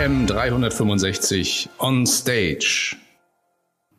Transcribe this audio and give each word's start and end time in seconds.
AM 0.00 0.26
365 0.26 1.68
on 1.78 2.06
Stage. 2.06 2.96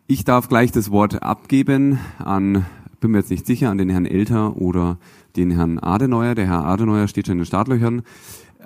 Ich 0.08 0.24
darf 0.24 0.50
gleich 0.50 0.72
das 0.72 0.90
Wort 0.90 1.22
abgeben 1.22 2.00
an, 2.18 2.66
bin 3.00 3.12
mir 3.12 3.20
jetzt 3.20 3.30
nicht 3.30 3.46
sicher, 3.46 3.70
an 3.70 3.78
den 3.78 3.90
Herrn 3.90 4.08
Elter 4.08 4.58
oder 4.58 4.98
den 5.36 5.52
Herrn 5.52 5.78
Adenauer. 5.78 6.34
Der 6.34 6.48
Herr 6.48 6.66
Adenauer 6.66 7.08
steht 7.08 7.28
schon 7.28 7.34
in 7.34 7.40
den 7.40 7.46
Startlöchern. 7.46 8.02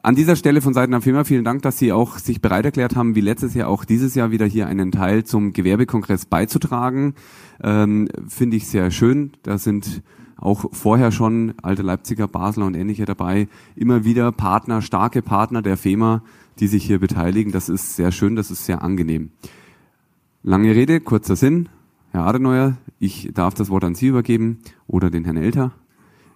An 0.02 0.16
dieser 0.16 0.38
Stelle 0.38 0.62
von 0.62 0.74
Seiten 0.74 0.94
der 0.94 1.02
Firma 1.02 1.26
vielen 1.26 1.44
Dank, 1.44 1.62
dass 1.64 1.78
Sie 1.78 1.92
auch 1.92 2.20
sich 2.20 2.40
bereit 2.40 2.64
erklärt 2.64 2.96
haben, 2.96 3.16
wie 3.16 3.22
letztes 3.22 3.54
Jahr 3.54 3.68
auch 3.68 3.84
dieses 3.84 4.16
Jahr 4.16 4.32
wieder 4.32 4.46
hier 4.46 4.68
einen 4.68 4.94
Teil 4.94 5.26
zum 5.26 5.52
Gewerbekongress 5.52 6.28
beizutragen. 6.28 7.16
Ähm, 7.62 8.08
Finde 8.30 8.56
ich 8.56 8.68
sehr 8.68 8.92
schön. 8.92 9.34
Da 9.44 9.58
sind 9.58 10.04
auch 10.38 10.66
vorher 10.72 11.12
schon 11.12 11.54
alte 11.62 11.82
Leipziger, 11.82 12.30
Basler 12.30 12.66
und 12.66 12.76
ähnliche 12.76 13.04
dabei. 13.04 13.50
Immer 13.76 14.06
wieder 14.06 14.32
Partner, 14.32 14.82
starke 14.82 15.22
Partner 15.22 15.62
der 15.62 15.76
FEMA, 15.76 16.24
die 16.60 16.68
sich 16.68 16.86
hier 16.86 17.00
beteiligen. 17.00 17.52
Das 17.52 17.70
ist 17.70 17.96
sehr 17.96 18.12
schön, 18.12 18.36
das 18.36 18.52
ist 18.52 18.66
sehr 18.66 18.82
angenehm. 18.82 19.32
Lange 20.44 20.76
Rede, 20.76 21.00
kurzer 21.02 21.36
Sinn. 21.36 21.70
Herr 22.12 22.26
Adenauer, 22.26 22.78
ich 23.00 23.32
darf 23.34 23.54
das 23.54 23.70
Wort 23.70 23.84
an 23.84 23.96
Sie 23.96 24.08
übergeben 24.08 24.60
oder 24.88 25.10
den 25.10 25.26
Herrn 25.26 25.38
Elter. 25.38 25.72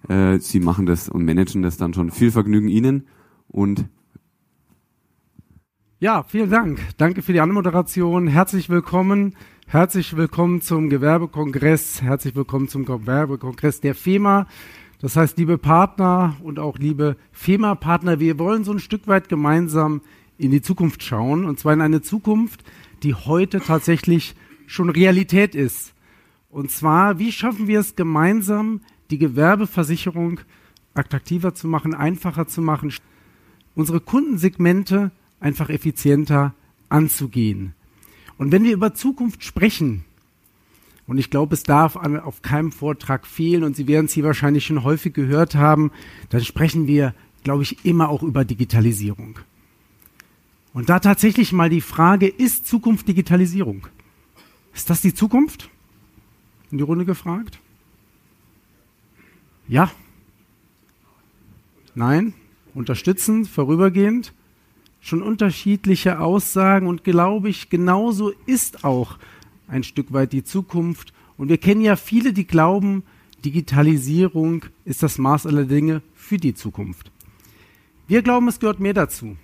Äh, 0.08 0.38
Sie 0.38 0.60
machen 0.60 0.86
das 0.86 1.08
und 1.08 1.24
managen 1.24 1.62
das 1.62 1.76
dann 1.76 1.94
schon. 1.94 2.10
Viel 2.10 2.30
Vergnügen 2.30 2.68
Ihnen 2.68 3.06
und 3.48 3.86
ja, 6.02 6.22
vielen 6.22 6.48
Dank. 6.48 6.80
Danke 6.96 7.20
für 7.20 7.34
die 7.34 7.40
Anmoderation. 7.40 8.26
Herzlich 8.26 8.70
willkommen. 8.70 9.36
Herzlich 9.66 10.16
willkommen 10.16 10.62
zum 10.62 10.88
Gewerbekongress. 10.88 12.00
Herzlich 12.00 12.34
willkommen 12.34 12.68
zum 12.68 12.86
Gewerbekongress 12.86 13.82
der 13.82 13.94
FEMA. 13.94 14.46
Das 15.00 15.16
heißt, 15.16 15.38
liebe 15.38 15.56
Partner 15.56 16.36
und 16.42 16.58
auch 16.58 16.78
liebe 16.78 17.16
FEMA-Partner, 17.32 18.20
wir 18.20 18.38
wollen 18.38 18.64
so 18.64 18.72
ein 18.72 18.80
Stück 18.80 19.08
weit 19.08 19.28
gemeinsam 19.28 20.02
in 20.36 20.50
die 20.50 20.60
Zukunft 20.60 21.02
schauen. 21.02 21.44
Und 21.44 21.58
zwar 21.58 21.72
in 21.72 21.80
eine 21.80 22.02
Zukunft, 22.02 22.62
die 23.02 23.14
heute 23.14 23.60
tatsächlich 23.60 24.34
schon 24.66 24.90
Realität 24.90 25.54
ist. 25.54 25.94
Und 26.50 26.70
zwar, 26.70 27.18
wie 27.18 27.32
schaffen 27.32 27.66
wir 27.66 27.80
es 27.80 27.96
gemeinsam, 27.96 28.80
die 29.10 29.18
Gewerbeversicherung 29.18 30.40
attraktiver 30.94 31.54
zu 31.54 31.66
machen, 31.66 31.94
einfacher 31.94 32.46
zu 32.46 32.60
machen, 32.60 32.92
unsere 33.74 34.00
Kundensegmente 34.00 35.12
einfach 35.38 35.70
effizienter 35.70 36.54
anzugehen. 36.88 37.74
Und 38.36 38.52
wenn 38.52 38.64
wir 38.64 38.72
über 38.72 38.94
Zukunft 38.94 39.44
sprechen, 39.44 40.04
und 41.10 41.18
ich 41.18 41.28
glaube, 41.28 41.54
es 41.54 41.64
darf 41.64 41.96
auf 41.96 42.40
keinem 42.40 42.70
Vortrag 42.70 43.26
fehlen, 43.26 43.64
und 43.64 43.74
Sie 43.74 43.88
werden 43.88 44.06
es 44.06 44.12
hier 44.12 44.22
wahrscheinlich 44.22 44.64
schon 44.64 44.84
häufig 44.84 45.12
gehört 45.12 45.56
haben, 45.56 45.90
dann 46.28 46.44
sprechen 46.44 46.86
wir, 46.86 47.16
glaube 47.42 47.64
ich, 47.64 47.84
immer 47.84 48.10
auch 48.10 48.22
über 48.22 48.44
Digitalisierung. 48.44 49.40
Und 50.72 50.88
da 50.88 51.00
tatsächlich 51.00 51.50
mal 51.50 51.68
die 51.68 51.80
Frage, 51.80 52.28
ist 52.28 52.68
Zukunft 52.68 53.08
Digitalisierung? 53.08 53.88
Ist 54.72 54.88
das 54.88 55.00
die 55.00 55.12
Zukunft? 55.12 55.68
In 56.70 56.78
die 56.78 56.84
Runde 56.84 57.04
gefragt? 57.04 57.58
Ja? 59.66 59.90
Nein? 61.96 62.34
Unterstützen, 62.72 63.46
vorübergehend? 63.46 64.32
Schon 65.00 65.22
unterschiedliche 65.22 66.20
Aussagen 66.20 66.86
und 66.86 67.02
glaube 67.02 67.48
ich, 67.48 67.68
genauso 67.68 68.32
ist 68.46 68.84
auch 68.84 69.18
ein 69.70 69.82
Stück 69.82 70.12
weit 70.12 70.32
die 70.32 70.44
Zukunft. 70.44 71.12
Und 71.36 71.48
wir 71.48 71.58
kennen 71.58 71.80
ja 71.80 71.96
viele, 71.96 72.32
die 72.32 72.46
glauben, 72.46 73.04
Digitalisierung 73.44 74.66
ist 74.84 75.02
das 75.02 75.18
Maß 75.18 75.46
aller 75.46 75.64
Dinge 75.64 76.02
für 76.14 76.36
die 76.36 76.54
Zukunft. 76.54 77.10
Wir 78.06 78.22
glauben, 78.22 78.48
es 78.48 78.60
gehört 78.60 78.80
mehr 78.80 78.94
dazu. 78.94 79.36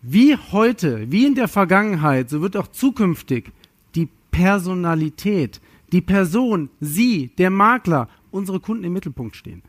Wie 0.00 0.36
heute, 0.36 1.10
wie 1.10 1.26
in 1.26 1.34
der 1.34 1.48
Vergangenheit, 1.48 2.30
so 2.30 2.40
wird 2.40 2.56
auch 2.56 2.68
zukünftig 2.68 3.50
die 3.94 4.08
Personalität, 4.30 5.60
die 5.92 6.00
Person, 6.00 6.70
Sie, 6.80 7.30
der 7.38 7.50
Makler, 7.50 8.08
unsere 8.30 8.60
Kunden 8.60 8.84
im 8.84 8.92
Mittelpunkt 8.92 9.36
stehen. 9.36 9.62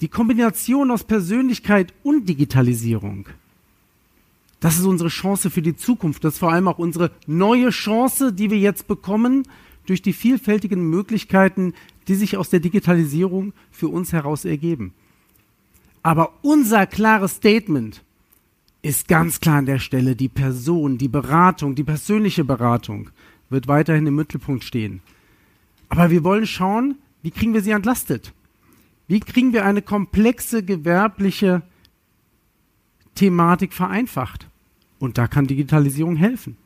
Die 0.00 0.08
Kombination 0.08 0.90
aus 0.90 1.04
Persönlichkeit 1.04 1.92
und 2.02 2.28
Digitalisierung, 2.28 3.28
das 4.60 4.78
ist 4.78 4.84
unsere 4.84 5.08
Chance 5.08 5.50
für 5.50 5.62
die 5.62 5.74
Zukunft. 5.74 6.22
Das 6.22 6.34
ist 6.34 6.38
vor 6.38 6.52
allem 6.52 6.68
auch 6.68 6.78
unsere 6.78 7.10
neue 7.26 7.70
Chance, 7.70 8.32
die 8.32 8.50
wir 8.50 8.58
jetzt 8.58 8.86
bekommen 8.86 9.44
durch 9.86 10.02
die 10.02 10.12
vielfältigen 10.12 10.88
Möglichkeiten, 10.88 11.72
die 12.08 12.14
sich 12.14 12.36
aus 12.36 12.50
der 12.50 12.60
Digitalisierung 12.60 13.54
für 13.70 13.88
uns 13.88 14.12
heraus 14.12 14.44
ergeben. 14.44 14.92
Aber 16.02 16.34
unser 16.42 16.86
klares 16.86 17.36
Statement 17.36 18.02
ist 18.82 19.08
ganz 19.08 19.40
klar 19.40 19.58
an 19.58 19.66
der 19.66 19.78
Stelle, 19.78 20.16
die 20.16 20.28
Person, 20.28 20.98
die 20.98 21.08
Beratung, 21.08 21.74
die 21.74 21.84
persönliche 21.84 22.44
Beratung 22.44 23.10
wird 23.48 23.66
weiterhin 23.66 24.06
im 24.06 24.16
Mittelpunkt 24.16 24.64
stehen. 24.64 25.00
Aber 25.88 26.10
wir 26.10 26.22
wollen 26.22 26.46
schauen, 26.46 26.96
wie 27.22 27.30
kriegen 27.30 27.52
wir 27.52 27.62
sie 27.62 27.72
entlastet? 27.72 28.32
Wie 29.08 29.20
kriegen 29.20 29.52
wir 29.52 29.64
eine 29.64 29.82
komplexe 29.82 30.62
gewerbliche 30.62 31.62
Thematik 33.14 33.72
vereinfacht? 33.72 34.49
Und 35.00 35.18
da 35.18 35.26
kann 35.26 35.48
Digitalisierung 35.48 36.14
helfen. 36.14 36.56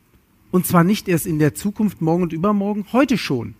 Und 0.51 0.67
zwar 0.67 0.83
nicht 0.83 1.07
erst 1.07 1.25
in 1.25 1.39
der 1.39 1.55
Zukunft, 1.55 2.01
morgen 2.01 2.23
und 2.23 2.33
übermorgen, 2.33 2.85
heute 2.93 3.17
schon. 3.17 3.55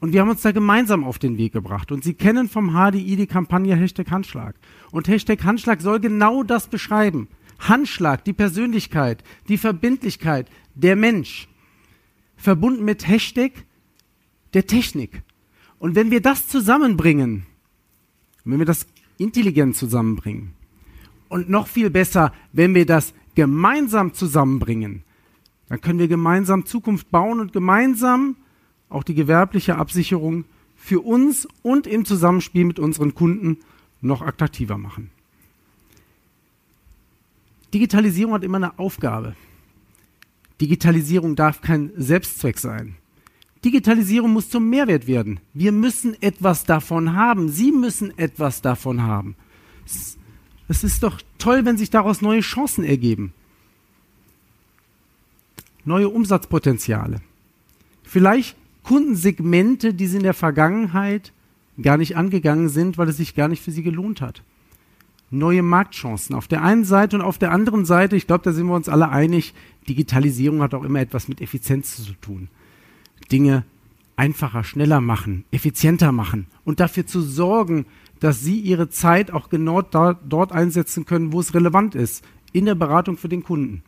Und 0.00 0.12
wir 0.12 0.20
haben 0.20 0.28
uns 0.28 0.42
da 0.42 0.52
gemeinsam 0.52 1.04
auf 1.04 1.18
den 1.18 1.38
Weg 1.38 1.52
gebracht. 1.52 1.90
Und 1.90 2.04
Sie 2.04 2.12
kennen 2.12 2.48
vom 2.48 2.72
HDI 2.72 3.16
die 3.16 3.26
Kampagne 3.26 3.74
Hashtag 3.74 4.10
Handschlag. 4.10 4.54
Und 4.90 5.08
Hashtag 5.08 5.42
Handschlag 5.44 5.80
soll 5.80 6.00
genau 6.00 6.42
das 6.42 6.66
beschreiben. 6.68 7.28
Handschlag, 7.58 8.24
die 8.24 8.34
Persönlichkeit, 8.34 9.24
die 9.48 9.56
Verbindlichkeit, 9.56 10.50
der 10.74 10.96
Mensch. 10.96 11.48
Verbunden 12.36 12.84
mit 12.84 13.08
Hashtag 13.08 13.52
der 14.52 14.66
Technik. 14.66 15.22
Und 15.78 15.94
wenn 15.94 16.10
wir 16.10 16.20
das 16.20 16.48
zusammenbringen, 16.48 17.46
wenn 18.44 18.58
wir 18.58 18.66
das 18.66 18.86
intelligent 19.18 19.76
zusammenbringen, 19.76 20.52
und 21.28 21.48
noch 21.48 21.66
viel 21.66 21.90
besser, 21.90 22.32
wenn 22.52 22.74
wir 22.74 22.86
das 22.86 23.12
gemeinsam 23.36 24.14
zusammenbringen, 24.14 25.04
dann 25.68 25.80
können 25.80 26.00
wir 26.00 26.08
gemeinsam 26.08 26.66
Zukunft 26.66 27.10
bauen 27.10 27.38
und 27.38 27.52
gemeinsam 27.52 28.36
auch 28.88 29.04
die 29.04 29.14
gewerbliche 29.14 29.76
Absicherung 29.76 30.44
für 30.74 31.00
uns 31.00 31.46
und 31.62 31.86
im 31.86 32.04
Zusammenspiel 32.04 32.64
mit 32.64 32.78
unseren 32.78 33.14
Kunden 33.14 33.58
noch 34.00 34.22
attraktiver 34.22 34.78
machen. 34.78 35.10
Digitalisierung 37.74 38.34
hat 38.34 38.44
immer 38.44 38.56
eine 38.56 38.78
Aufgabe. 38.78 39.34
Digitalisierung 40.60 41.36
darf 41.36 41.60
kein 41.60 41.90
Selbstzweck 41.96 42.58
sein. 42.58 42.96
Digitalisierung 43.64 44.32
muss 44.32 44.48
zum 44.48 44.70
Mehrwert 44.70 45.06
werden. 45.06 45.40
Wir 45.52 45.72
müssen 45.72 46.20
etwas 46.22 46.64
davon 46.64 47.14
haben. 47.14 47.48
Sie 47.48 47.72
müssen 47.72 48.16
etwas 48.16 48.62
davon 48.62 49.02
haben. 49.02 49.34
Es 50.68 50.84
ist 50.84 51.02
doch 51.02 51.20
toll, 51.38 51.64
wenn 51.64 51.76
sich 51.76 51.90
daraus 51.90 52.22
neue 52.22 52.40
Chancen 52.40 52.84
ergeben. 52.84 53.32
Neue 55.84 56.08
Umsatzpotenziale. 56.08 57.20
Vielleicht 58.02 58.56
Kundensegmente, 58.82 59.94
die 59.94 60.06
sie 60.06 60.18
in 60.18 60.22
der 60.22 60.34
Vergangenheit 60.34 61.32
gar 61.80 61.96
nicht 61.96 62.16
angegangen 62.16 62.68
sind, 62.68 62.98
weil 62.98 63.08
es 63.08 63.16
sich 63.16 63.34
gar 63.34 63.48
nicht 63.48 63.62
für 63.62 63.70
sie 63.70 63.82
gelohnt 63.82 64.20
hat. 64.20 64.42
Neue 65.30 65.62
Marktchancen 65.62 66.34
auf 66.34 66.46
der 66.46 66.62
einen 66.62 66.84
Seite 66.84 67.16
und 67.16 67.22
auf 67.22 67.38
der 67.38 67.50
anderen 67.50 67.84
Seite, 67.84 68.16
ich 68.16 68.26
glaube, 68.26 68.44
da 68.44 68.52
sind 68.52 68.66
wir 68.66 68.74
uns 68.74 68.88
alle 68.88 69.08
einig, 69.08 69.54
Digitalisierung 69.88 70.62
hat 70.62 70.74
auch 70.74 70.84
immer 70.84 71.00
etwas 71.00 71.28
mit 71.28 71.40
Effizienz 71.40 71.96
zu 71.96 72.12
tun. 72.20 72.48
Dinge 73.30 73.64
einfacher, 74.16 74.64
schneller 74.64 75.00
machen, 75.00 75.44
effizienter 75.50 76.10
machen 76.10 76.46
und 76.64 76.80
dafür 76.80 77.06
zu 77.06 77.20
sorgen, 77.20 77.86
dass 78.20 78.40
sie 78.40 78.58
ihre 78.58 78.88
Zeit 78.88 79.30
auch 79.30 79.50
genau 79.50 79.82
da, 79.82 80.14
dort 80.14 80.52
einsetzen 80.52 81.04
können, 81.04 81.32
wo 81.32 81.40
es 81.40 81.54
relevant 81.54 81.94
ist, 81.94 82.24
in 82.52 82.64
der 82.64 82.74
Beratung 82.74 83.18
für 83.18 83.28
den 83.28 83.44
Kunden. 83.44 83.82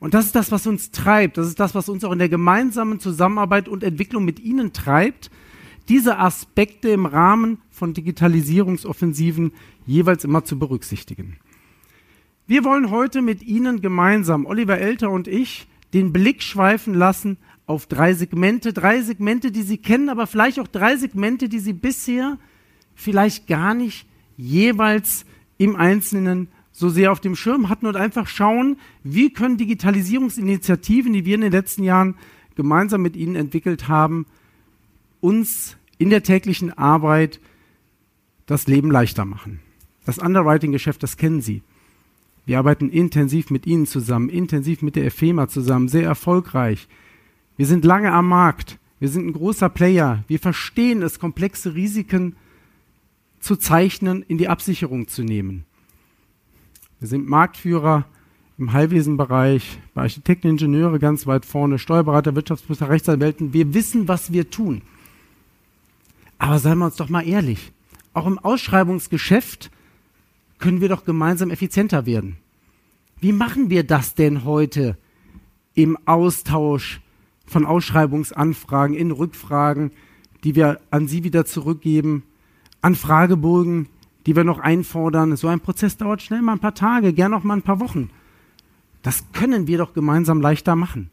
Und 0.00 0.14
das 0.14 0.26
ist 0.26 0.34
das, 0.34 0.52
was 0.52 0.66
uns 0.66 0.90
treibt. 0.90 1.38
Das 1.38 1.46
ist 1.46 1.58
das, 1.58 1.74
was 1.74 1.88
uns 1.88 2.04
auch 2.04 2.12
in 2.12 2.18
der 2.18 2.28
gemeinsamen 2.28 3.00
Zusammenarbeit 3.00 3.68
und 3.68 3.82
Entwicklung 3.82 4.24
mit 4.24 4.40
Ihnen 4.40 4.72
treibt, 4.72 5.30
diese 5.88 6.18
Aspekte 6.18 6.90
im 6.90 7.06
Rahmen 7.06 7.58
von 7.70 7.94
Digitalisierungsoffensiven 7.94 9.52
jeweils 9.86 10.24
immer 10.24 10.44
zu 10.44 10.58
berücksichtigen. 10.58 11.38
Wir 12.46 12.64
wollen 12.64 12.90
heute 12.90 13.22
mit 13.22 13.42
Ihnen 13.42 13.80
gemeinsam, 13.80 14.46
Oliver 14.46 14.78
Elter 14.78 15.10
und 15.10 15.28
ich, 15.28 15.66
den 15.94 16.12
Blick 16.12 16.42
schweifen 16.42 16.94
lassen 16.94 17.38
auf 17.68 17.86
drei 17.86 18.14
Segmente, 18.14 18.72
drei 18.72 19.02
Segmente, 19.02 19.52
die 19.52 19.62
Sie 19.62 19.76
kennen, 19.76 20.08
aber 20.08 20.26
vielleicht 20.26 20.58
auch 20.58 20.66
drei 20.66 20.96
Segmente, 20.96 21.50
die 21.50 21.58
Sie 21.58 21.74
bisher 21.74 22.38
vielleicht 22.94 23.46
gar 23.46 23.74
nicht 23.74 24.06
jeweils 24.38 25.26
im 25.58 25.76
Einzelnen 25.76 26.48
so 26.72 26.88
sehr 26.88 27.12
auf 27.12 27.20
dem 27.20 27.36
Schirm 27.36 27.68
hatten 27.68 27.86
und 27.86 27.96
einfach 27.96 28.26
schauen, 28.26 28.78
wie 29.04 29.32
können 29.32 29.58
Digitalisierungsinitiativen, 29.58 31.12
die 31.12 31.26
wir 31.26 31.34
in 31.34 31.42
den 31.42 31.52
letzten 31.52 31.82
Jahren 31.82 32.14
gemeinsam 32.54 33.02
mit 33.02 33.16
Ihnen 33.16 33.36
entwickelt 33.36 33.86
haben, 33.86 34.24
uns 35.20 35.76
in 35.98 36.08
der 36.08 36.22
täglichen 36.22 36.72
Arbeit 36.72 37.38
das 38.46 38.66
Leben 38.66 38.90
leichter 38.90 39.26
machen. 39.26 39.60
Das 40.06 40.18
Underwriting-Geschäft, 40.18 41.02
das 41.02 41.18
kennen 41.18 41.42
Sie. 41.42 41.62
Wir 42.46 42.58
arbeiten 42.58 42.88
intensiv 42.88 43.50
mit 43.50 43.66
Ihnen 43.66 43.86
zusammen, 43.86 44.30
intensiv 44.30 44.80
mit 44.80 44.96
der 44.96 45.04
EFEMA 45.04 45.48
zusammen, 45.48 45.88
sehr 45.88 46.04
erfolgreich. 46.04 46.88
Wir 47.58 47.66
sind 47.66 47.84
lange 47.84 48.12
am 48.12 48.28
Markt. 48.28 48.78
Wir 49.00 49.08
sind 49.08 49.26
ein 49.26 49.32
großer 49.32 49.68
Player. 49.68 50.22
Wir 50.28 50.38
verstehen 50.38 51.02
es, 51.02 51.18
komplexe 51.18 51.74
Risiken 51.74 52.36
zu 53.40 53.56
zeichnen, 53.56 54.22
in 54.22 54.38
die 54.38 54.46
Absicherung 54.46 55.08
zu 55.08 55.24
nehmen. 55.24 55.64
Wir 57.00 57.08
sind 57.08 57.28
Marktführer 57.28 58.06
im 58.58 58.72
Heilwesenbereich, 58.72 59.80
bei 59.92 60.02
Architekten, 60.02 60.50
Ingenieure 60.50 61.00
ganz 61.00 61.26
weit 61.26 61.44
vorne, 61.44 61.80
Steuerberater, 61.80 62.36
Wirtschaftsprüfer, 62.36 62.88
Rechtsanwälten. 62.88 63.52
Wir 63.52 63.74
wissen, 63.74 64.06
was 64.06 64.32
wir 64.32 64.50
tun. 64.50 64.82
Aber 66.38 66.60
seien 66.60 66.78
wir 66.78 66.86
uns 66.86 66.96
doch 66.96 67.08
mal 67.08 67.26
ehrlich. 67.26 67.72
Auch 68.14 68.28
im 68.28 68.38
Ausschreibungsgeschäft 68.38 69.72
können 70.60 70.80
wir 70.80 70.88
doch 70.88 71.04
gemeinsam 71.04 71.50
effizienter 71.50 72.06
werden. 72.06 72.36
Wie 73.20 73.32
machen 73.32 73.68
wir 73.68 73.82
das 73.82 74.14
denn 74.14 74.44
heute 74.44 74.96
im 75.74 75.98
Austausch 76.06 77.00
von 77.48 77.66
Ausschreibungsanfragen 77.66 78.96
in 78.96 79.10
Rückfragen, 79.10 79.90
die 80.44 80.54
wir 80.54 80.80
an 80.90 81.08
Sie 81.08 81.24
wieder 81.24 81.44
zurückgeben, 81.44 82.22
an 82.80 82.94
Fragebogen, 82.94 83.88
die 84.26 84.36
wir 84.36 84.44
noch 84.44 84.58
einfordern? 84.58 85.36
So 85.36 85.48
ein 85.48 85.60
Prozess 85.60 85.96
dauert 85.96 86.22
schnell 86.22 86.42
mal 86.42 86.52
ein 86.52 86.60
paar 86.60 86.74
Tage, 86.74 87.12
gern 87.12 87.34
auch 87.34 87.42
mal 87.42 87.54
ein 87.54 87.62
paar 87.62 87.80
Wochen. 87.80 88.10
Das 89.02 89.24
können 89.32 89.66
wir 89.66 89.78
doch 89.78 89.94
gemeinsam 89.94 90.40
leichter 90.40 90.76
machen. 90.76 91.10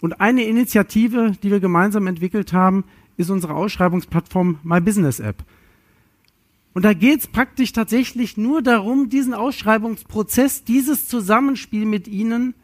Und 0.00 0.20
eine 0.20 0.44
Initiative, 0.44 1.32
die 1.42 1.50
wir 1.50 1.60
gemeinsam 1.60 2.06
entwickelt 2.06 2.52
haben, 2.52 2.84
ist 3.16 3.30
unsere 3.30 3.54
Ausschreibungsplattform 3.54 4.58
My 4.62 4.80
Business 4.80 5.20
App. 5.20 5.44
Und 6.74 6.84
da 6.84 6.92
geht 6.92 7.20
es 7.20 7.26
praktisch 7.28 7.72
tatsächlich 7.72 8.36
nur 8.36 8.60
darum, 8.60 9.08
diesen 9.08 9.32
Ausschreibungsprozess, 9.32 10.64
dieses 10.64 11.06
Zusammenspiel 11.06 11.86
mit 11.86 12.08
Ihnen 12.08 12.54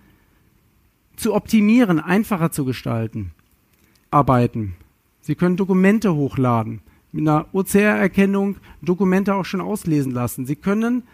zu 1.21 1.35
optimieren, 1.35 2.01
einfacher 2.01 2.51
zu 2.51 2.65
gestalten. 2.65 3.33
Arbeiten. 4.11 4.75
Sie 5.21 5.35
können 5.35 5.57
Dokumente 5.57 6.15
hochladen, 6.15 6.81
mit 7.13 7.29
einer 7.29 7.47
OCR-Erkennung 7.53 8.57
Dokumente 8.83 9.35
auch 9.35 9.45
schon 9.45 9.61
auslesen 9.61 10.13
lassen. 10.13 10.47
Sie 10.47 10.57
können 10.57 11.05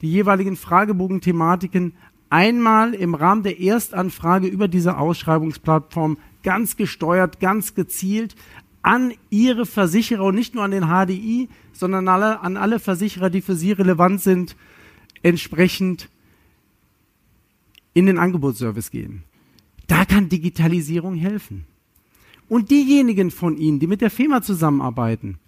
die 0.00 0.10
jeweiligen 0.10 0.56
Fragebogen-Thematiken 0.56 1.92
einmal 2.30 2.94
im 2.94 3.14
Rahmen 3.14 3.42
der 3.42 3.60
Erstanfrage 3.60 4.46
über 4.46 4.66
diese 4.66 4.96
Ausschreibungsplattform 4.96 6.16
ganz 6.42 6.76
gesteuert, 6.76 7.38
ganz 7.38 7.74
gezielt 7.74 8.34
an 8.82 9.12
Ihre 9.28 9.66
Versicherer 9.66 10.24
und 10.24 10.36
nicht 10.36 10.54
nur 10.54 10.64
an 10.64 10.70
den 10.70 10.84
HDI, 10.84 11.50
sondern 11.72 12.08
alle, 12.08 12.40
an 12.40 12.56
alle 12.56 12.78
Versicherer, 12.78 13.28
die 13.28 13.42
für 13.42 13.54
Sie 13.54 13.72
relevant 13.72 14.22
sind, 14.22 14.56
entsprechend 15.22 16.08
in 17.92 18.06
den 18.06 18.18
Angebotsservice 18.18 18.90
gehen. 18.90 19.24
Da 19.90 20.04
kann 20.04 20.28
Digitalisierung 20.28 21.16
helfen. 21.16 21.66
Und 22.48 22.70
diejenigen 22.70 23.32
von 23.32 23.56
Ihnen, 23.56 23.80
die 23.80 23.88
mit 23.88 24.00
der 24.00 24.10
FEMA 24.10 24.40
zusammenarbeiten, 24.40 25.40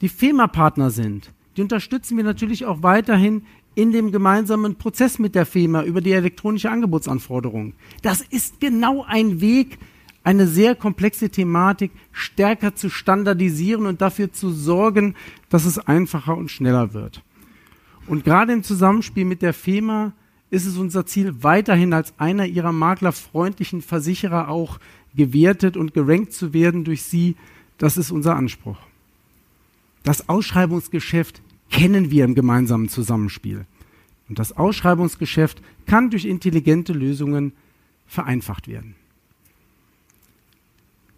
die 0.00 0.08
FEMA-Partner 0.08 0.90
sind, 0.90 1.32
die 1.56 1.62
unterstützen 1.62 2.16
wir 2.16 2.22
natürlich 2.22 2.64
auch 2.64 2.84
weiterhin 2.84 3.42
in 3.74 3.90
dem 3.90 4.12
gemeinsamen 4.12 4.76
Prozess 4.76 5.18
mit 5.18 5.34
der 5.34 5.46
FEMA 5.46 5.82
über 5.82 6.00
die 6.00 6.12
elektronische 6.12 6.70
Angebotsanforderung. 6.70 7.72
Das 8.02 8.20
ist 8.20 8.60
genau 8.60 9.02
ein 9.02 9.40
Weg, 9.40 9.78
eine 10.22 10.46
sehr 10.46 10.76
komplexe 10.76 11.30
Thematik 11.30 11.90
stärker 12.12 12.76
zu 12.76 12.88
standardisieren 12.88 13.86
und 13.86 14.00
dafür 14.00 14.32
zu 14.32 14.50
sorgen, 14.50 15.16
dass 15.48 15.64
es 15.64 15.80
einfacher 15.80 16.36
und 16.36 16.52
schneller 16.52 16.94
wird. 16.94 17.20
Und 18.06 18.22
gerade 18.22 18.52
im 18.52 18.62
Zusammenspiel 18.62 19.24
mit 19.24 19.42
der 19.42 19.52
FEMA 19.52 20.12
ist 20.50 20.66
es 20.66 20.76
unser 20.76 21.06
Ziel, 21.06 21.42
weiterhin 21.42 21.92
als 21.92 22.14
einer 22.18 22.46
ihrer 22.46 22.72
maklerfreundlichen 22.72 23.82
Versicherer 23.82 24.48
auch 24.48 24.78
gewertet 25.14 25.76
und 25.76 25.94
gerankt 25.94 26.32
zu 26.32 26.52
werden 26.52 26.84
durch 26.84 27.02
sie. 27.02 27.36
Das 27.78 27.96
ist 27.96 28.10
unser 28.10 28.36
Anspruch. 28.36 28.78
Das 30.02 30.28
Ausschreibungsgeschäft 30.28 31.42
kennen 31.70 32.10
wir 32.10 32.24
im 32.24 32.34
gemeinsamen 32.34 32.88
Zusammenspiel. 32.88 33.66
Und 34.28 34.38
das 34.38 34.56
Ausschreibungsgeschäft 34.56 35.60
kann 35.86 36.10
durch 36.10 36.24
intelligente 36.24 36.92
Lösungen 36.92 37.52
vereinfacht 38.06 38.68
werden. 38.68 38.94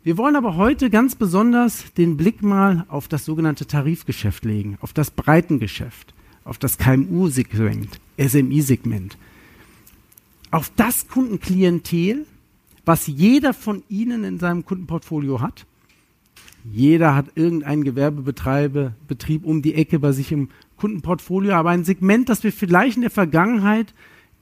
Wir 0.03 0.17
wollen 0.17 0.37
aber 0.37 0.57
heute 0.57 0.89
ganz 0.89 1.17
besonders 1.17 1.93
den 1.95 2.17
Blick 2.17 2.43
mal 2.43 2.87
auf 2.89 3.09
das 3.09 3.25
sogenannte 3.25 3.67
Tarifgeschäft 3.67 4.45
legen, 4.45 4.79
auf 4.81 4.95
das 4.95 5.11
Breitengeschäft, 5.11 6.15
auf 6.49 6.59
das 6.59 6.79
KMU-Segment, 6.79 8.01
SMI-Segment, 8.19 9.19
auf 10.51 10.73
das 10.77 11.07
Kundenklientel, 11.09 12.27
was 12.87 13.07
jeder 13.07 13.53
von 13.53 13.83
Ihnen 13.91 14.25
in 14.25 14.39
seinem 14.39 14.65
Kundenportfolio 14.65 15.43
hat. 15.43 15.67
Jeder 16.65 17.15
hat 17.15 17.27
irgendeinen 17.35 17.85
Gewerbebetrieb 17.85 19.45
um 19.45 19.61
die 19.61 19.75
Ecke 19.75 19.99
bei 19.99 20.13
sich 20.13 20.33
im 20.33 20.49
Kundenportfolio, 20.77 21.53
aber 21.53 21.71
ein 21.71 21.85
Segment, 21.85 22.31
das 22.31 22.43
wir 22.45 22.53
vielleicht 22.53 22.97
in 22.97 23.03
der 23.03 23.11
Vergangenheit 23.11 23.95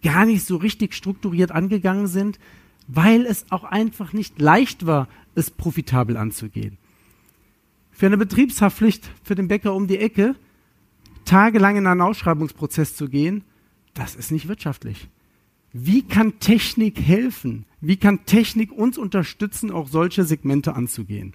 gar 0.03 0.27
nicht 0.27 0.45
so 0.45 0.57
richtig 0.57 0.95
strukturiert 0.95 1.51
angegangen 1.51 2.07
sind, 2.07 2.39
weil 2.87 3.27
es 3.27 3.47
auch 3.51 3.65
einfach 3.65 4.13
nicht 4.13 4.41
leicht 4.41 4.87
war, 4.87 5.09
es 5.35 5.51
profitabel 5.51 6.17
anzugehen. 6.17 6.79
Für 7.91 8.07
eine 8.07 8.17
Betriebshaftpflicht 8.17 9.11
für 9.25 9.35
den 9.35 9.49
Bäcker 9.49 9.75
um 9.75 9.89
die 9.89 9.99
Ecke 9.99 10.37
tagelang 11.27 11.77
in 11.77 11.87
einen 11.87 12.01
Ausschreibungsprozess 12.01 12.97
zu 12.97 13.09
gehen, 13.09 13.45
das 13.93 14.15
ist 14.15 14.31
nicht 14.31 14.49
wirtschaftlich. 14.49 15.09
Wie 15.73 16.03
kann 16.03 16.39
Technik 16.39 16.99
helfen? 17.01 17.67
Wie 17.83 17.97
kann 17.97 18.25
Technik 18.25 18.73
uns 18.73 18.97
unterstützen, 18.97 19.71
auch 19.71 19.89
solche 19.89 20.25
Segmente 20.25 20.75
anzugehen? 20.75 21.35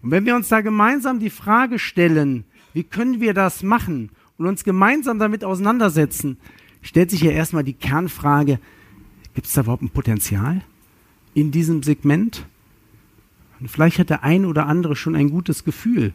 Und 0.00 0.10
wenn 0.10 0.24
wir 0.24 0.36
uns 0.36 0.48
da 0.48 0.62
gemeinsam 0.62 1.18
die 1.18 1.30
Frage 1.30 1.78
stellen, 1.78 2.44
wie 2.72 2.84
können 2.84 3.20
wir 3.20 3.34
das 3.34 3.62
machen 3.62 4.10
und 4.38 4.46
uns 4.46 4.64
gemeinsam 4.64 5.18
damit 5.18 5.44
auseinandersetzen, 5.44 6.38
stellt 6.80 7.10
sich 7.10 7.20
ja 7.20 7.32
erstmal 7.32 7.64
die 7.64 7.74
Kernfrage, 7.74 8.60
gibt 9.34 9.46
es 9.46 9.52
da 9.52 9.62
überhaupt 9.62 9.82
ein 9.82 9.90
Potenzial 9.90 10.62
in 11.34 11.50
diesem 11.50 11.82
Segment? 11.82 12.46
Und 13.60 13.68
vielleicht 13.68 13.98
hat 13.98 14.10
der 14.10 14.22
ein 14.22 14.44
oder 14.44 14.66
andere 14.66 14.94
schon 14.94 15.16
ein 15.16 15.30
gutes 15.30 15.64
Gefühl, 15.64 16.14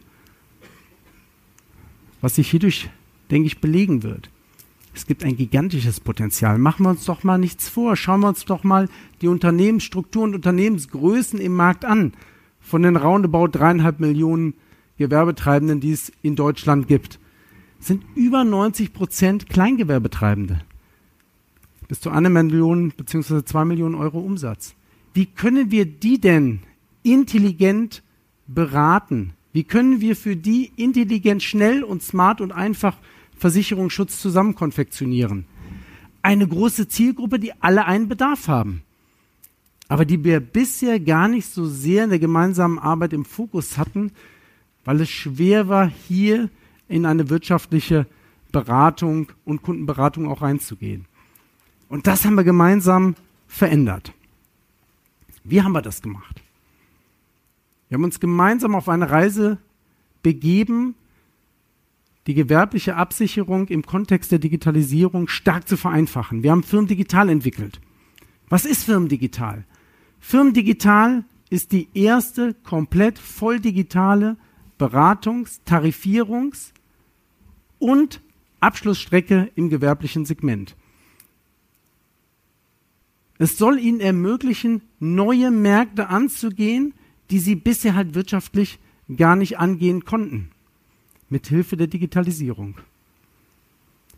was 2.24 2.36
sich 2.36 2.50
hierdurch, 2.50 2.88
denke 3.30 3.46
ich, 3.46 3.60
belegen 3.60 4.02
wird. 4.02 4.30
Es 4.94 5.06
gibt 5.06 5.24
ein 5.24 5.36
gigantisches 5.36 6.00
Potenzial. 6.00 6.56
Machen 6.56 6.86
wir 6.86 6.90
uns 6.90 7.04
doch 7.04 7.22
mal 7.22 7.36
nichts 7.36 7.68
vor. 7.68 7.96
Schauen 7.96 8.20
wir 8.20 8.28
uns 8.28 8.46
doch 8.46 8.64
mal 8.64 8.88
die 9.20 9.28
Unternehmensstrukturen 9.28 10.30
und 10.30 10.36
Unternehmensgrößen 10.36 11.38
im 11.38 11.54
Markt 11.54 11.84
an. 11.84 12.14
Von 12.60 12.82
den 12.82 12.96
roundabout 12.96 13.48
dreieinhalb 13.48 14.00
Millionen 14.00 14.54
Gewerbetreibenden, 14.96 15.80
die 15.80 15.92
es 15.92 16.12
in 16.22 16.34
Deutschland 16.34 16.88
gibt, 16.88 17.18
sind 17.78 18.02
über 18.14 18.42
90 18.42 18.94
Prozent 18.94 19.50
Kleingewerbetreibende. 19.50 20.60
Bis 21.88 22.00
zu 22.00 22.08
einer 22.08 22.30
Million 22.30 22.94
bzw. 22.96 23.44
zwei 23.44 23.66
Millionen 23.66 23.96
Euro 23.96 24.20
Umsatz. 24.20 24.74
Wie 25.12 25.26
können 25.26 25.70
wir 25.70 25.84
die 25.84 26.18
denn 26.18 26.60
intelligent 27.02 28.02
beraten? 28.46 29.34
Wie 29.54 29.62
können 29.62 30.00
wir 30.00 30.16
für 30.16 30.34
die 30.34 30.72
intelligent, 30.74 31.40
schnell 31.40 31.84
und 31.84 32.02
smart 32.02 32.40
und 32.40 32.50
einfach 32.50 32.96
Versicherungsschutz 33.38 34.20
zusammen 34.20 34.56
konfektionieren? 34.56 35.46
Eine 36.22 36.48
große 36.48 36.88
Zielgruppe, 36.88 37.38
die 37.38 37.52
alle 37.62 37.84
einen 37.84 38.08
Bedarf 38.08 38.48
haben, 38.48 38.82
aber 39.86 40.04
die 40.04 40.24
wir 40.24 40.40
bisher 40.40 40.98
gar 40.98 41.28
nicht 41.28 41.46
so 41.46 41.66
sehr 41.66 42.02
in 42.02 42.10
der 42.10 42.18
gemeinsamen 42.18 42.80
Arbeit 42.80 43.12
im 43.12 43.24
Fokus 43.24 43.78
hatten, 43.78 44.10
weil 44.84 45.00
es 45.00 45.10
schwer 45.10 45.68
war, 45.68 45.88
hier 46.08 46.50
in 46.88 47.06
eine 47.06 47.30
wirtschaftliche 47.30 48.06
Beratung 48.50 49.30
und 49.44 49.62
Kundenberatung 49.62 50.26
auch 50.26 50.42
reinzugehen. 50.42 51.04
Und 51.88 52.08
das 52.08 52.24
haben 52.24 52.34
wir 52.34 52.42
gemeinsam 52.42 53.14
verändert. 53.46 54.12
Wie 55.44 55.62
haben 55.62 55.72
wir 55.72 55.82
das 55.82 56.02
gemacht? 56.02 56.43
Wir 57.94 57.98
haben 57.98 58.04
uns 58.06 58.18
gemeinsam 58.18 58.74
auf 58.74 58.88
eine 58.88 59.08
Reise 59.08 59.58
begeben, 60.24 60.96
die 62.26 62.34
gewerbliche 62.34 62.96
Absicherung 62.96 63.68
im 63.68 63.86
Kontext 63.86 64.32
der 64.32 64.40
Digitalisierung 64.40 65.28
stark 65.28 65.68
zu 65.68 65.76
vereinfachen. 65.76 66.42
Wir 66.42 66.50
haben 66.50 66.64
Firmendigital 66.64 67.28
entwickelt. 67.28 67.80
Was 68.48 68.64
ist 68.64 68.82
Firmendigital? 68.82 69.64
Firmendigital 70.18 71.24
ist 71.50 71.70
die 71.70 71.86
erste 71.94 72.54
komplett 72.64 73.16
voll 73.16 73.60
digitale 73.60 74.38
Beratungs-, 74.76 75.60
Tarifierungs- 75.64 76.72
und 77.78 78.22
Abschlussstrecke 78.58 79.52
im 79.54 79.70
gewerblichen 79.70 80.24
Segment. 80.24 80.74
Es 83.38 83.56
soll 83.56 83.78
ihnen 83.78 84.00
ermöglichen, 84.00 84.82
neue 84.98 85.52
Märkte 85.52 86.08
anzugehen, 86.08 86.92
die 87.34 87.40
sie 87.40 87.56
bisher 87.56 87.96
halt 87.96 88.14
wirtschaftlich 88.14 88.78
gar 89.16 89.34
nicht 89.34 89.58
angehen 89.58 90.04
konnten, 90.04 90.50
mit 91.28 91.48
Hilfe 91.48 91.76
der 91.76 91.88
Digitalisierung. 91.88 92.76